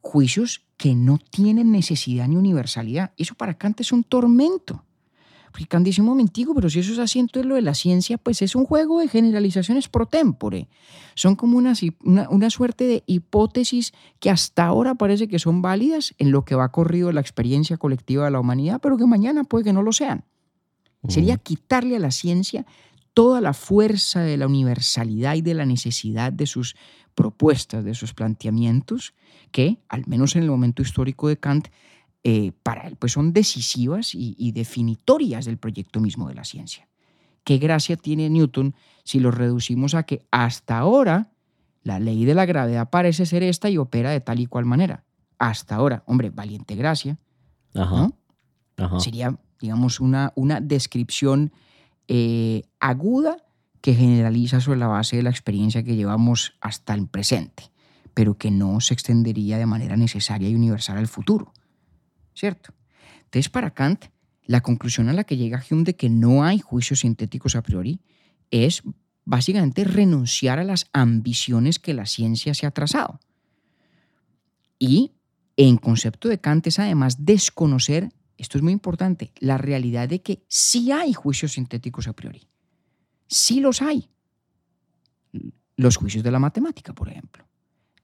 [0.00, 3.12] juicios que no tienen necesidad ni universalidad.
[3.16, 4.84] Eso para Kant es un tormento.
[5.64, 8.42] Kant dice un momentico, pero si eso es así, entonces lo de la ciencia, pues
[8.42, 10.68] es un juego de generalizaciones pro tempore.
[11.14, 11.72] Son como una,
[12.04, 16.70] una, suerte de hipótesis que hasta ahora parece que son válidas en lo que va
[16.70, 20.24] corrido la experiencia colectiva de la humanidad, pero que mañana puede que no lo sean.
[21.08, 22.66] Sería quitarle a la ciencia
[23.14, 26.76] toda la fuerza de la universalidad y de la necesidad de sus
[27.14, 29.14] propuestas, de sus planteamientos,
[29.50, 31.68] que, al menos en el momento histórico de Kant,
[32.28, 36.88] eh, para él pues son decisivas y, definitorias del proyecto mismo de la ciencia.
[37.44, 38.74] ¿Qué gracia tiene Newton
[39.04, 41.30] si lo reducimos a que hasta ahora
[41.84, 45.04] la ley de la gravedad parece ser esta y opera de tal y cual manera?
[45.38, 47.16] Hasta ahora, hombre, valiente gracia.
[48.98, 51.52] Sería, digamos, una, una descripción
[52.08, 53.36] eh, aguda
[53.80, 57.70] que generaliza sobre la base de la experiencia que llevamos hasta el presente,
[58.14, 61.52] pero que no se extendería de manera necesaria y universal al futuro.
[62.36, 62.74] ¿Cierto?
[63.24, 64.06] Entonces, para Kant,
[64.44, 68.00] la conclusión a la que llega Hume de que no hay juicios sintéticos a priori
[68.50, 68.82] es
[69.24, 73.18] básicamente renunciar a las ambiciones que la ciencia se ha trazado.
[74.78, 75.14] Y
[75.56, 80.44] en concepto de Kant es además desconocer, esto es muy importante, la realidad de que
[80.46, 82.46] sí hay juicios sintéticos a priori.
[83.26, 84.08] Sí los hay.
[85.76, 87.45] Los juicios de la matemática, por ejemplo.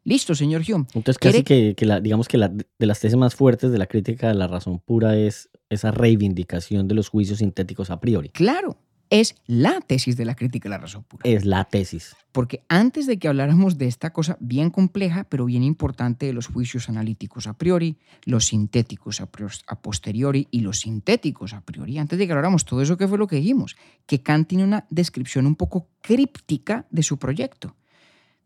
[0.04, 0.86] Listo, señor Hume.
[0.94, 4.34] Entonces, casi que, digamos que la, de las tesis más fuertes de la crítica de
[4.34, 8.28] la razón pura es esa reivindicación de los juicios sintéticos a priori.
[8.30, 8.78] Claro,
[9.12, 11.20] es la tesis de la crítica de la razón pura.
[11.24, 12.16] Es la tesis.
[12.32, 16.46] Porque antes de que habláramos de esta cosa bien compleja, pero bien importante de los
[16.46, 19.26] juicios analíticos a priori, los sintéticos a,
[19.82, 23.26] posteriori y los sintéticos a priori, antes de que habláramos todo eso, ¿qué fue lo
[23.26, 23.76] que dijimos?
[24.06, 27.76] Que Kant tiene una descripción un poco críptica de su proyecto.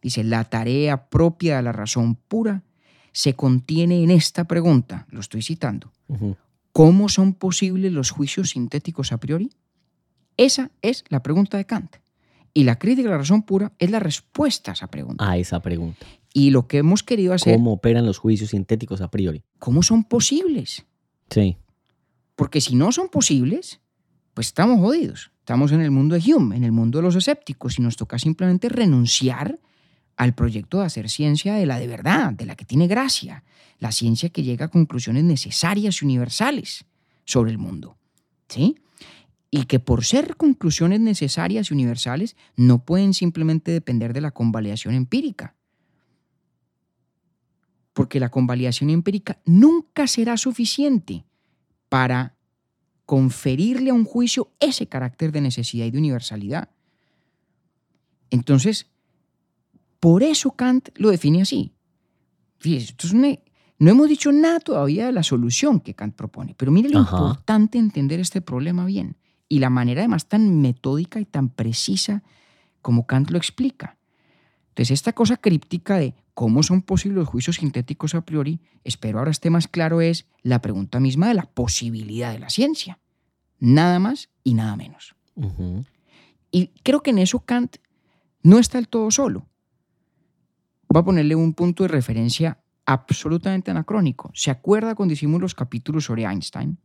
[0.03, 2.63] Dice, la tarea propia de la razón pura
[3.13, 5.93] se contiene en esta pregunta, lo estoy citando.
[6.73, 9.51] ¿Cómo son posibles los juicios sintéticos a priori?
[10.37, 11.97] Esa es la pregunta de Kant.
[12.53, 15.29] Y la crítica de la razón pura es la respuesta a esa pregunta.
[15.29, 16.07] A esa pregunta.
[16.33, 17.55] Y lo que hemos querido hacer...
[17.55, 19.43] ¿Cómo operan los juicios sintéticos a priori?
[19.59, 20.85] ¿Cómo son posibles?
[21.31, 21.57] Sí.
[22.35, 23.81] Porque si no son posibles,
[24.35, 25.33] pues estamos jodidos.
[25.39, 28.19] Estamos en el mundo de Hume, en el mundo de los escépticos, y nos toca
[28.19, 29.59] simplemente renunciar
[30.17, 33.45] al proyecto de hacer ciencia de la de verdad, de la que tiene gracia,
[33.79, 36.87] la ciencia que llega a conclusiones necesarias y universales
[37.25, 37.97] sobre el mundo.
[38.49, 38.77] ¿Sí?
[39.51, 44.95] Y que por ser conclusiones necesarias y universales no pueden simplemente depender de la convalidación
[44.95, 45.55] empírica.
[47.97, 51.25] porque la convalidación empírica nunca será suficiente
[51.89, 52.37] para
[53.07, 56.69] conferirle a un juicio ese carácter de necesidad y de universalidad.
[58.29, 58.91] Entonces,
[60.01, 61.73] por eso Kant lo define así.
[62.59, 62.95] Fíjese,
[63.79, 67.79] no hemos dicho nada todavía de la solución que Kant propone, pero mire lo importante
[67.79, 69.17] entender este problema bien
[69.49, 72.23] y la manera además tan metódica y tan precisa
[72.83, 73.97] como Kant lo explica.
[74.69, 79.31] Entonces, esta cosa críptica de cómo son posibles los juicios sintéticos a priori, espero ahora
[79.31, 82.99] esté más claro, es la pregunta misma de la posibilidad de la ciencia.
[83.59, 85.17] Nada más y nada menos.
[86.51, 87.77] Y creo que en eso Kant
[88.43, 89.47] no está del todo solo.
[90.97, 94.31] Voy a ponerle un punto de referencia absolutamente anacrónico.
[94.33, 96.79] ¿Se acuerda cuando hicimos los capítulos sobre Einstein?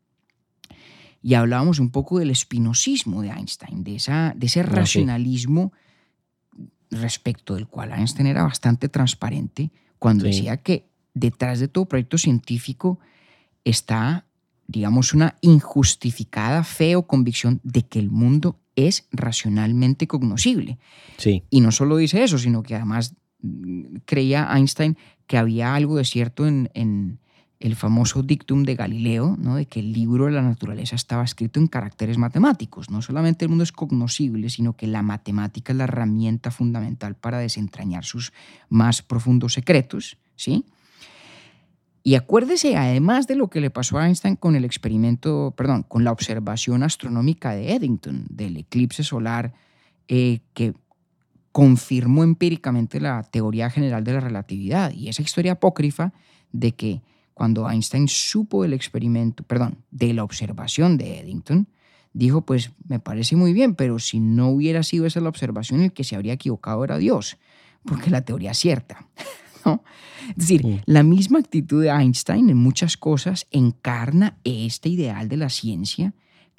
[1.23, 5.71] Y hablábamos un poco del espinosismo de Einstein, de, esa, de ese ah, racionalismo
[6.89, 12.99] respecto del cual Einstein era bastante transparente cuando decía que detrás de todo proyecto científico
[13.63, 14.25] está,
[14.67, 20.79] digamos, una injustificada fe o convicción de que el mundo es racionalmente cognoscible.
[21.15, 21.45] Sí.
[21.49, 23.15] Y no solo dice eso, sino que además
[24.05, 27.19] creía Einstein que había algo de cierto en,
[27.59, 29.55] el famoso dictum de Galileo, ¿no?
[29.55, 32.89] de que el libro de la naturaleza estaba escrito en caracteres matemáticos.
[32.89, 37.37] No solamente el mundo es cognoscible, sino que la matemática es la herramienta fundamental para
[37.37, 38.33] desentrañar sus
[38.67, 40.17] más profundos secretos.
[40.35, 40.65] ¿sí?
[42.03, 46.03] Y acuérdese además de lo que le pasó a Einstein con el experimento, perdón, con
[46.03, 49.53] la observación astronómica de Eddington, del eclipse solar,
[50.07, 50.73] eh, que
[51.51, 54.91] confirmó empíricamente la teoría general de la relatividad.
[54.93, 56.13] Y esa historia apócrifa
[56.51, 57.01] de que
[57.33, 61.67] cuando Einstein supo del experimento, perdón, de la observación de Eddington,
[62.13, 65.93] dijo, pues me parece muy bien, pero si no hubiera sido esa la observación, el
[65.93, 67.37] que se habría equivocado era Dios,
[67.85, 69.07] porque la teoría es cierta.
[70.29, 75.49] Es decir, la misma actitud de Einstein en muchas cosas encarna este ideal de la
[75.49, 76.13] ciencia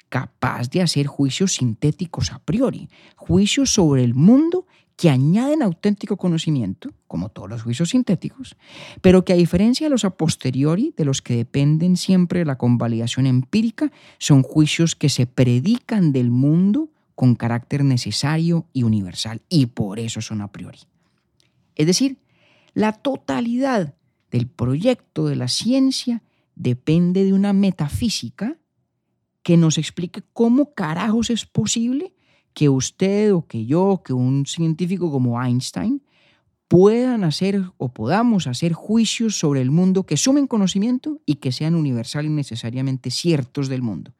[0.09, 6.91] capaz de hacer juicios sintéticos a priori, juicios sobre el mundo que añaden auténtico conocimiento,
[7.07, 8.55] como todos los juicios sintéticos,
[9.01, 12.57] pero que a diferencia de los a posteriori, de los que dependen siempre de la
[12.57, 19.67] convalidación empírica, son juicios que se predican del mundo con carácter necesario y universal, y
[19.67, 20.79] por eso son a priori.
[21.75, 22.17] Es decir,
[22.73, 23.95] la totalidad
[24.31, 26.23] del proyecto de la ciencia
[26.55, 28.57] depende de una metafísica
[29.43, 32.13] que nos explique cómo carajos es posible
[32.53, 36.01] que usted o que yo, que un científico como Einstein,
[36.67, 41.75] puedan hacer o podamos hacer juicios sobre el mundo que sumen conocimiento y que sean
[41.75, 44.13] universal y necesariamente ciertos del mundo.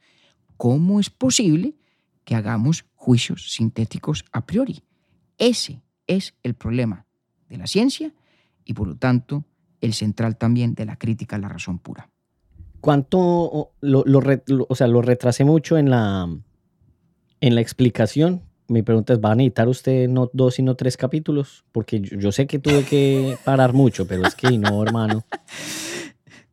[0.57, 1.75] ¿Cómo es posible
[2.23, 4.83] que hagamos juicios sintéticos a priori?
[5.37, 7.05] Ese es el problema
[7.49, 8.13] de la ciencia
[8.65, 9.45] y por lo tanto
[9.81, 12.09] el central también de la crítica a la razón pura.
[12.81, 14.03] ¿Cuánto lo,
[14.69, 16.29] o sea, lo retrasé mucho en la,
[17.43, 18.41] en la explicación?
[18.69, 21.65] Mi pregunta es, ¿va a necesitar usted no dos, sino tres capítulos?
[21.73, 25.25] Porque yo, sé que tuve que parar mucho, pero es que no, hermano.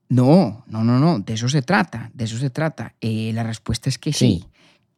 [0.09, 2.97] No, no, no, no, de eso se trata, de eso se trata.
[3.01, 4.45] Eh, la respuesta es que sí.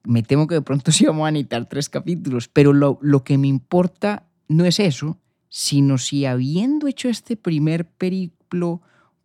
[0.04, 3.36] Me temo que de pronto sí vamos a necesitar tres capítulos, pero lo, lo que
[3.36, 5.18] me importa no es eso,
[5.50, 8.80] sino si habiendo hecho este primer periplo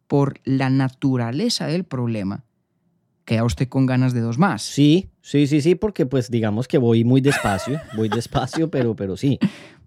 [0.08, 2.44] por la naturaleza del problema,
[3.28, 4.62] queda usted con ganas de dos más.
[4.62, 9.18] Sí, sí, sí, sí, porque pues digamos que voy muy despacio, voy despacio, pero, pero
[9.18, 9.38] sí.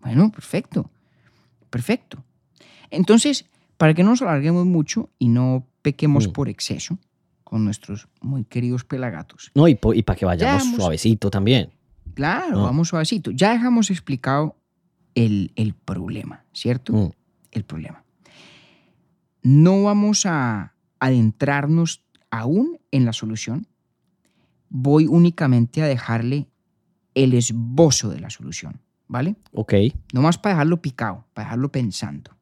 [0.02, 0.90] Bueno, perfecto,
[1.70, 2.22] perfecto.
[2.90, 3.46] Entonces,
[3.78, 6.32] para que no nos alarguemos mucho y no pequemos mm.
[6.32, 6.98] por exceso
[7.42, 9.50] con nuestros muy queridos pelagatos.
[9.54, 11.70] No, y, para que vayamos suavecito también.
[12.12, 13.30] Claro, vamos suavecito.
[13.30, 14.54] Ya dejamos explicado
[15.14, 16.92] el, problema, ¿cierto?
[16.92, 17.10] Mm.
[17.52, 18.04] El problema.
[19.42, 23.66] No vamos a adentrarnos aún en la solución.
[24.68, 26.48] Voy únicamente a dejarle
[27.14, 29.36] el esbozo de la solución, ¿vale?
[29.52, 29.74] Ok.
[30.12, 32.36] No más para dejarlo picado, para dejarlo pensando.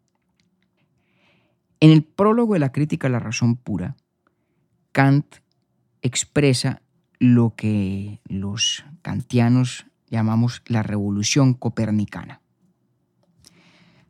[1.81, 3.97] En el prólogo de la crítica a la razón pura,
[4.93, 5.37] Kant
[6.03, 6.83] expresa
[7.19, 12.41] lo que los kantianos llamamos la revolución copernicana.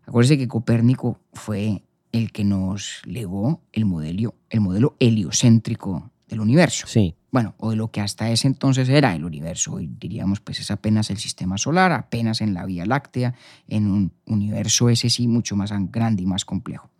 [0.07, 1.83] Acuérdense que Copérnico fue
[2.13, 6.87] el que nos legó el modelo, el modelo heliocéntrico del universo.
[6.87, 7.15] Sí.
[7.31, 9.75] Bueno, o de lo que hasta ese entonces era el universo.
[9.75, 13.35] Hoy diríamos, pues es apenas el sistema solar, apenas en la Vía Láctea,
[13.67, 16.91] en un universo ese sí mucho más grande y más complejo.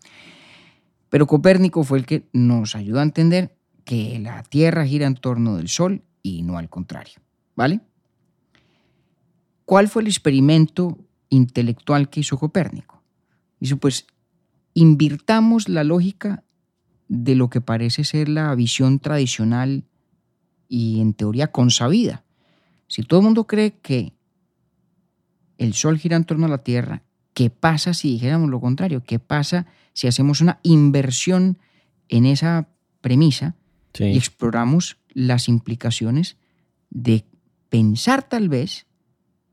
[1.09, 5.57] Pero Copérnico fue el que nos ayudó a entender que la Tierra gira en torno
[5.57, 7.15] del Sol y no al contrario.
[7.57, 7.81] ¿Vale?
[9.65, 10.99] ¿Cuál fue el experimento
[11.31, 13.03] intelectual que hizo Copérnico?
[13.61, 14.07] Hizo pues
[14.79, 16.45] invirtamos la lógica
[17.09, 19.85] de lo que parece ser la visión tradicional
[20.69, 22.25] y en teoría consabida.
[22.87, 24.13] Si todo el mundo cree que
[25.57, 27.03] el Sol gira en torno a la Tierra,
[27.35, 29.03] ¿qué pasa si dijéramos lo contrario?
[29.03, 31.59] ¿Qué pasa si hacemos una inversión
[32.09, 32.69] en esa
[33.01, 33.57] premisa
[33.99, 36.37] y exploramos las implicaciones
[36.91, 37.25] de
[37.69, 38.87] pensar tal vez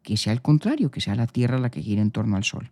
[0.04, 2.72] que sea el contrario, que sea la Tierra la que gira en torno al Sol?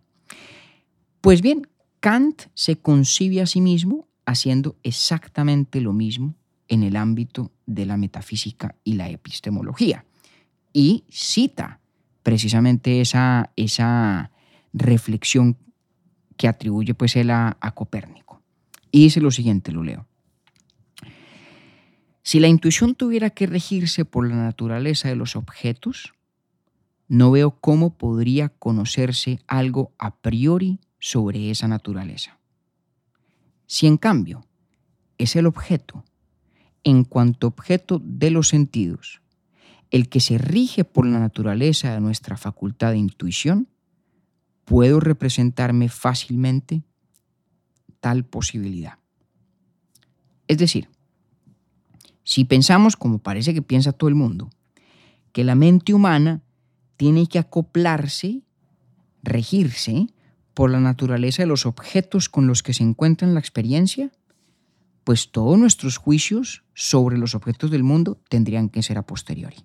[1.20, 1.66] Pues bien,
[2.04, 6.34] Kant se concibe a sí mismo haciendo exactamente lo mismo
[6.68, 10.04] en el ámbito de la metafísica y la epistemología.
[10.74, 11.80] Y cita
[12.22, 14.32] precisamente esa, esa
[14.74, 15.56] reflexión
[16.36, 18.42] que atribuye pues él a, a Copérnico.
[18.90, 20.06] Y dice lo siguiente, lo leo.
[22.22, 26.12] Si la intuición tuviera que regirse por la naturaleza de los objetos,
[27.08, 32.38] no veo cómo podría conocerse algo a priori sobre esa naturaleza.
[33.66, 34.46] Si en cambio
[35.18, 36.02] es el objeto,
[36.82, 39.20] en cuanto objeto de los sentidos,
[39.90, 43.68] el que se rige por la naturaleza de nuestra facultad de intuición,
[44.64, 46.84] puedo representarme fácilmente
[48.00, 48.98] tal posibilidad.
[50.48, 50.88] Es decir,
[52.22, 54.48] si pensamos, como parece que piensa todo el mundo,
[55.32, 56.40] que la mente humana
[56.96, 58.40] tiene que acoplarse,
[59.22, 60.06] regirse
[60.54, 64.10] por la naturaleza de los objetos con los que se encuentra en la experiencia,
[65.02, 69.58] pues todos nuestros juicios sobre los objetos del mundo tendrían que ser a posteriori.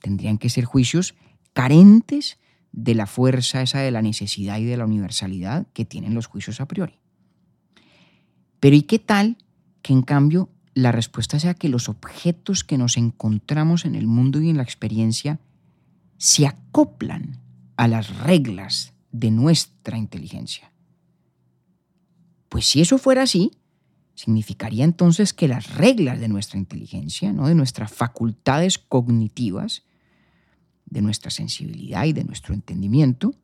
[0.00, 1.14] Tendrían que ser juicios
[1.52, 2.38] carentes
[2.72, 6.60] de la fuerza esa de la necesidad y de la universalidad que tienen los juicios
[6.60, 6.98] a priori.
[8.58, 9.36] Pero ¿y qué tal
[9.82, 14.40] que en cambio la respuesta sea que los objetos que nos encontramos en el mundo
[14.40, 15.40] y en la experiencia
[16.16, 17.40] se acoplan
[17.76, 20.72] a las reglas de nuestra inteligencia.
[22.48, 23.52] Pues si eso fuera así,
[24.14, 27.48] significaría entonces que las reglas de nuestra inteligencia, ¿no?
[27.48, 29.84] de nuestras facultades cognitivas,
[30.86, 33.34] de nuestra sensibilidad y de nuestro entendimiento,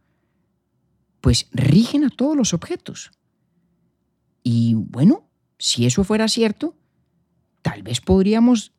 [1.21, 3.13] pues rigen a todos los objetos.
[4.43, 5.29] Y bueno,
[5.59, 6.77] si eso fuera cierto,
[7.63, 8.73] tal vez podríamos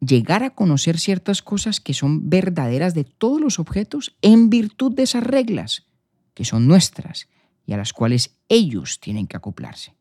[0.00, 5.04] llegar a conocer ciertas cosas que son verdaderas de todos los objetos en virtud de
[5.04, 5.86] esas reglas
[6.34, 7.28] que son nuestras
[7.66, 9.94] y a las cuales ellos tienen que acoplarse.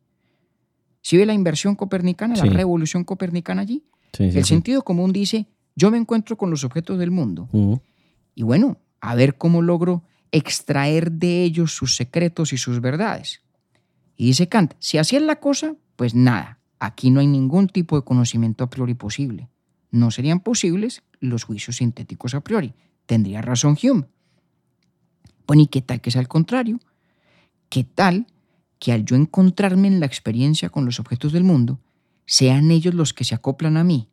[1.01, 3.83] ¿Sí ve la inversión copernicana, la revolución copernicana allí?
[4.19, 7.49] el sentido común dice, yo me encuentro con los objetos del mundo.
[8.35, 13.41] Y bueno, a ver cómo logro extraer de ellos sus secretos y sus verdades.
[14.15, 17.95] Y dice Kant, si así es la cosa, pues nada, aquí no hay ningún tipo
[17.95, 19.49] de conocimiento a priori posible.
[19.91, 22.73] No serían posibles los juicios sintéticos a priori.
[23.05, 24.05] Tendría razón Hume.
[25.47, 26.79] Bueno, ¿y qué tal que sea al contrario?
[27.69, 28.27] ¿Qué tal
[28.79, 31.79] que al yo encontrarme en la experiencia con los objetos del mundo,
[32.25, 34.09] sean ellos los que se acoplan a mí?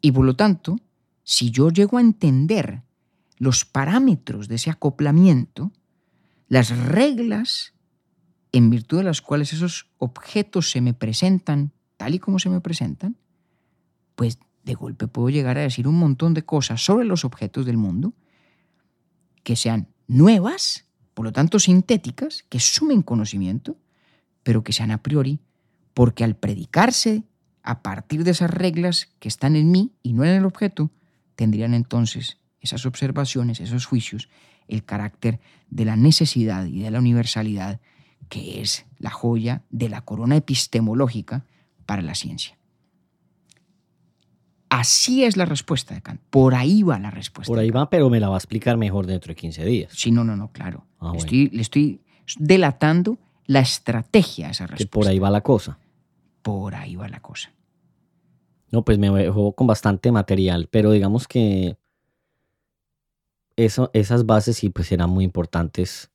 [0.00, 0.78] Y por lo tanto,
[1.22, 2.82] si yo llego a entender
[3.38, 5.72] los parámetros de ese acoplamiento,
[6.48, 7.72] las reglas
[8.52, 12.60] en virtud de las cuales esos objetos se me presentan tal y como se me
[12.60, 13.16] presentan,
[14.14, 17.76] pues de golpe puedo llegar a decir un montón de cosas sobre los objetos del
[17.76, 18.12] mundo
[19.44, 23.76] que sean nuevas, por lo tanto sintéticas, que sumen conocimiento,
[24.42, 25.38] pero que sean a priori,
[25.94, 27.22] porque al predicarse
[27.62, 30.90] a partir de esas reglas que están en mí y no en el objeto,
[31.36, 34.28] tendrían entonces esas observaciones, esos juicios,
[34.68, 35.40] el carácter
[35.70, 37.80] de la necesidad y de la universalidad,
[38.28, 41.44] que es la joya de la corona epistemológica
[41.86, 42.58] para la ciencia.
[44.74, 46.20] Así es la respuesta de Kant.
[46.30, 47.48] Por ahí va la respuesta.
[47.48, 49.92] Por ahí va, pero me la va a explicar mejor dentro de 15 días.
[49.94, 50.84] Sí, no, no, no, claro.
[50.98, 52.00] Ah, le, estoy,
[52.38, 54.84] delatando la estrategia a esa respuesta.
[54.84, 55.78] Que por ahí va la cosa.
[56.42, 57.52] Por ahí va la cosa.
[58.72, 61.76] No, pues me dejó con bastante material, pero digamos que
[63.54, 66.10] eso, esas bases sí pues serán muy importantes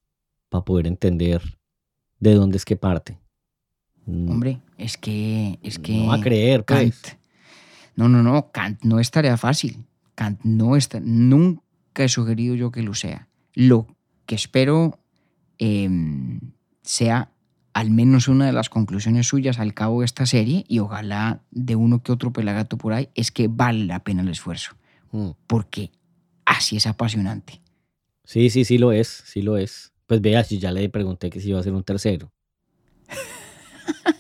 [0.49, 1.41] para poder entender
[2.19, 3.18] de dónde es que parte.
[4.06, 4.30] Mm.
[4.30, 5.60] Hombre, es que...
[5.64, 7.19] Es que no va a creer, pues.
[8.00, 9.86] No, no, no, Kant no es tarea fácil.
[10.16, 13.28] Kant no está, nunca he sugerido yo que lo sea.
[13.54, 13.88] Lo
[14.26, 15.00] que espero
[15.58, 16.40] em,
[16.82, 17.34] sea
[17.74, 21.76] al menos una de las conclusiones suyas al cabo de esta serie, y ojalá de
[21.76, 24.78] uno que otro pelagato por ahí, es que vale la pena el esfuerzo.
[25.12, 25.32] Mm.
[25.46, 25.92] Porque
[26.46, 27.60] así es apasionante.
[28.24, 29.92] Sí, sí, sí lo es, sí lo es.
[30.08, 32.32] Pues vea, si ya le pregunté que si iba a ser un tercero.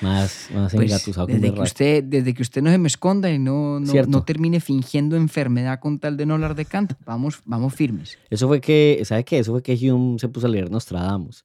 [0.00, 0.90] Más, más pues,
[1.26, 5.16] desde que usted Desde que usted no se me esconda y no, no, termine fingiendo
[5.16, 8.18] enfermedad con tal de no hablar de Kant, vamos, vamos firmes.
[8.30, 9.38] Eso fue que, ¿sabe qué?
[9.38, 11.44] Eso fue que Hume se puso a leer Nostradamus.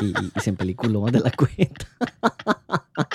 [0.00, 1.86] y, se empeliculó más de la cuenta.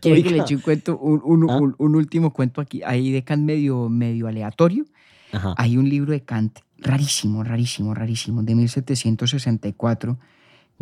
[0.00, 1.58] Quiero que le eche un cuento, un, ¿Ah?
[1.78, 4.84] último cuento aquí, ahí de Kant medio, medio aleatorio.
[5.56, 10.18] Hay un libro de Kant rarísimo, rarísimo, rarísimo, de 1764,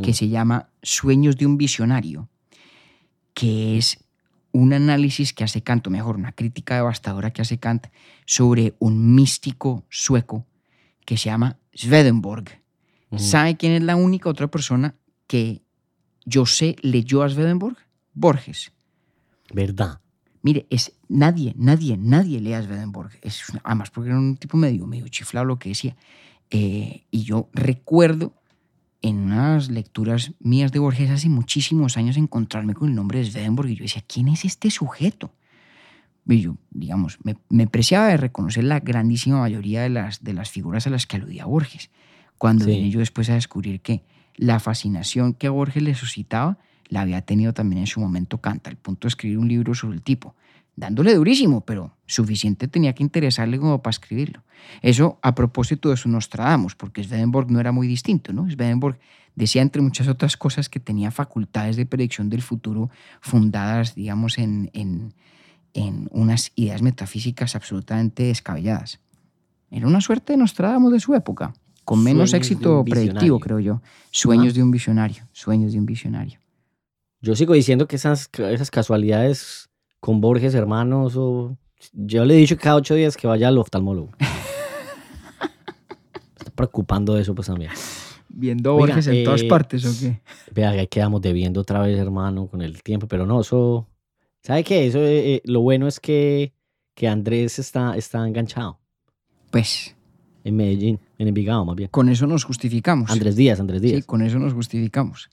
[0.03, 0.15] que mm.
[0.15, 2.29] se llama Sueños de un visionario,
[3.33, 4.05] que es
[4.53, 7.89] un análisis que hace Kant, o mejor, una crítica devastadora que hace Kant
[8.25, 10.47] sobre un místico sueco
[11.05, 12.62] que se llama Swedenborg.
[13.16, 14.97] ¿Sabe quién es la única otra persona
[15.27, 15.62] que
[16.25, 17.77] yo sé leyó a Swedenborg?
[18.12, 18.73] Borges.
[19.53, 20.01] ¿Verdad?
[20.43, 23.11] Mire, es nadie, nadie, nadie lee a Swedenborg.
[23.23, 25.97] Es, además, porque era un tipo medio, medio chiflado lo que decía.
[26.51, 28.35] Eh, y yo recuerdo
[29.05, 33.68] en unas lecturas mías de Borges hace muchísimos años encontrarme con el nombre de Swedenborg
[33.68, 35.31] y yo decía, ¿quién es este sujeto?
[36.26, 40.51] Y yo, digamos, me, me preciaba de reconocer la grandísima mayoría de las, de las
[40.51, 41.90] figuras a las que aludía Borges.
[42.39, 44.05] Cuando vine yo después a descubrir que
[44.36, 46.56] la fascinación que a Borges le suscitaba
[46.89, 49.97] la había tenido también en su momento Canta, al punto de escribir un libro sobre
[49.97, 50.35] el tipo,
[50.77, 54.43] dándole durísimo, pero suficiente tenía que interesarle como para escribirlo.
[54.83, 58.51] Eso a propósito de su Nostradamus, porque Swedenborg no era muy distinto, ¿no?
[58.51, 58.99] Swedenborg
[59.35, 62.91] decía, entre muchas otras cosas, que tenía facultades de predicción del futuro
[63.21, 65.15] fundadas, digamos, en, en,
[65.75, 69.01] en unas ideas metafísicas absolutamente descabelladas.
[69.71, 73.83] Era una suerte de Nostradamus de su época con menos éxito predictivo, creo yo.
[74.11, 76.39] Sueños de un visionario, sueños de un visionario.
[77.21, 79.69] Yo sigo diciendo que esas, esas casualidades
[80.05, 81.56] con Borges, hermanos, o...
[81.94, 84.10] yo le he dicho cada ocho días que vaya al oftalmólogo.
[86.39, 87.70] Está preocupando eso, pues también.
[88.28, 90.20] Viendo Borges en todas eh, partes, ¿o qué?
[90.52, 93.89] Vea, ahí quedamos debiendo otra vez, hermano, con el tiempo, pero no, eso.
[94.43, 94.86] ¿Sabe qué?
[94.86, 96.52] Eso, eh, eh, lo bueno es que,
[96.94, 98.78] que Andrés está, está enganchado.
[99.51, 99.97] Pues
[100.44, 101.89] en Medellín, en Envigado más bien.
[101.89, 103.10] Con eso nos justificamos.
[103.10, 104.01] Andrés Díaz, Andrés Díaz.
[104.01, 105.31] Sí, con eso nos justificamos.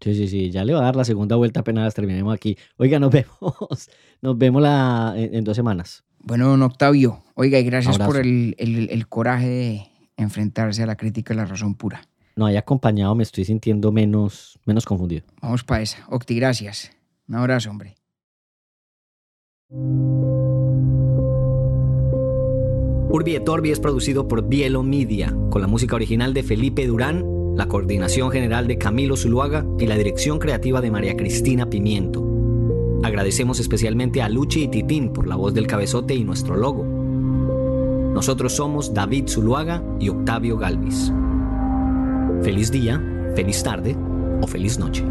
[0.00, 2.56] Sí, sí, sí, ya le va a dar la segunda vuelta apenas terminemos aquí.
[2.76, 3.90] Oiga, nos vemos,
[4.22, 6.04] nos vemos la, en, dos semanas.
[6.20, 9.86] Bueno, don Octavio, oiga, y gracias por el, el, coraje de
[10.16, 12.02] enfrentarse a la crítica de la razón pura.
[12.36, 15.24] No, haya acompañado me estoy sintiendo menos, menos confundido.
[15.40, 16.06] Vamos para esa.
[16.08, 16.90] Octi, gracias.
[17.28, 17.96] Un abrazo, hombre.
[23.12, 27.24] Urbi et Orbi es producido por Bielo Media, con la música original de Felipe Durán,
[27.54, 32.24] la coordinación general de Camilo Zuluaga y la dirección creativa de María Cristina Pimiento.
[33.02, 36.84] Agradecemos especialmente a Luchi y Titín por la voz del cabezote y nuestro logo.
[38.12, 41.12] Nosotros somos David Zuluaga y Octavio Galvis.
[42.42, 43.02] Feliz día,
[43.34, 43.96] feliz tarde
[44.42, 45.04] o feliz noche.